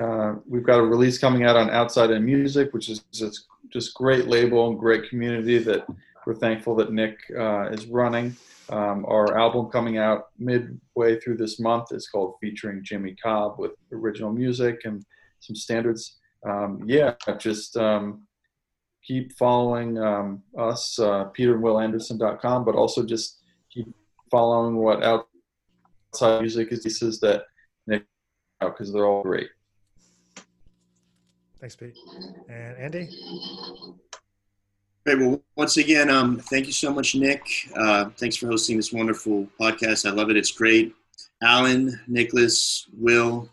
[0.00, 3.94] uh, we've got a release coming out on Outside in Music, which is just just
[3.94, 5.86] great label and great community that
[6.26, 8.36] we're thankful that Nick uh, is running.
[8.68, 13.72] Um, our album coming out midway through this month is called Featuring Jimmy Cobb with
[13.92, 15.04] original music and
[15.38, 16.18] some standards.
[16.44, 18.26] Um, yeah, just um,
[19.04, 23.86] keep following um, us, uh, peterandwillanderson.com, but also just keep
[24.28, 26.82] following what outside music is.
[26.82, 27.44] This is that
[27.86, 28.04] Nick
[28.60, 29.50] because they're all great.
[31.60, 31.94] Thanks, Pete.
[32.48, 33.08] And Andy?
[35.06, 35.20] Great.
[35.20, 37.46] Well, once again, um, thank you so much, Nick.
[37.76, 40.04] Uh, thanks for hosting this wonderful podcast.
[40.04, 40.36] I love it.
[40.36, 40.96] It's great.
[41.40, 43.48] Alan, Nicholas, Will,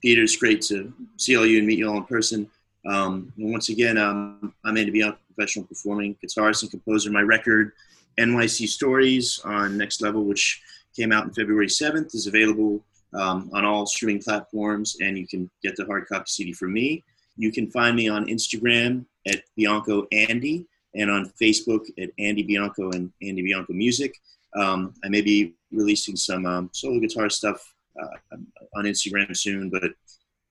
[0.00, 2.50] Peter, it's great to see all you and meet you all in person.
[2.86, 7.10] Um, and once again, um, I'm Andy Bianco, professional performing guitarist and composer.
[7.10, 7.72] My record,
[8.18, 10.62] NYC Stories on Next Level, which
[10.96, 12.82] came out on February 7th, is available
[13.12, 17.04] um, on all streaming platforms, and you can get the hard copy CD from me.
[17.36, 20.66] You can find me on Instagram at Bianco Andy
[20.96, 24.16] and on Facebook at Andy Bianco and Andy Bianco Music.
[24.54, 28.36] Um, I may be releasing some um, solo guitar stuff uh,
[28.74, 29.82] on Instagram soon, but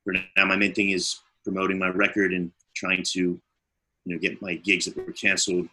[0.04, 3.41] for now, my main thing is promoting my record and trying to, you
[4.06, 5.68] know, get my gigs that were canceled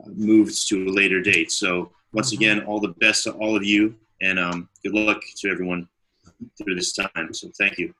[0.00, 1.50] uh, moved to a later date.
[1.50, 2.42] So once mm-hmm.
[2.42, 5.88] again, all the best to all of you, and um, good luck to everyone
[6.56, 7.32] through this time.
[7.32, 7.92] So thank you.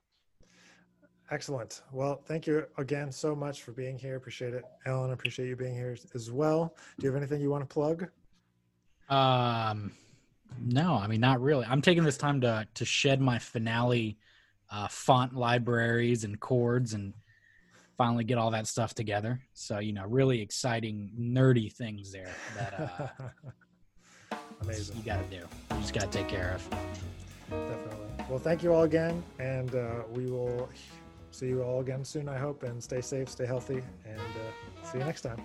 [1.35, 1.83] Excellent.
[1.91, 4.15] Well, thank you again so much for being here.
[4.15, 4.65] Appreciate it.
[4.87, 6.77] Alan, appreciate you being here as well.
[6.97, 8.07] Do you have anything you want to plug?
[9.09, 9.91] Um,
[10.61, 11.67] no, I mean, not really.
[11.67, 14.17] I'm taking this time to, to shed my finale
[14.71, 17.13] uh, font libraries and chords and
[17.99, 19.41] finally get all that stuff together.
[19.55, 23.11] So, you know, really exciting, nerdy things there that
[24.31, 24.99] uh, amazing.
[24.99, 25.43] You got to do.
[25.73, 26.71] You just got to take care of.
[27.51, 28.25] Definitely.
[28.31, 30.69] Well, thank you all again, and uh, we will
[31.35, 34.99] see you all again soon, I hope, and stay safe, stay healthy, and uh, see
[34.99, 35.45] you next time.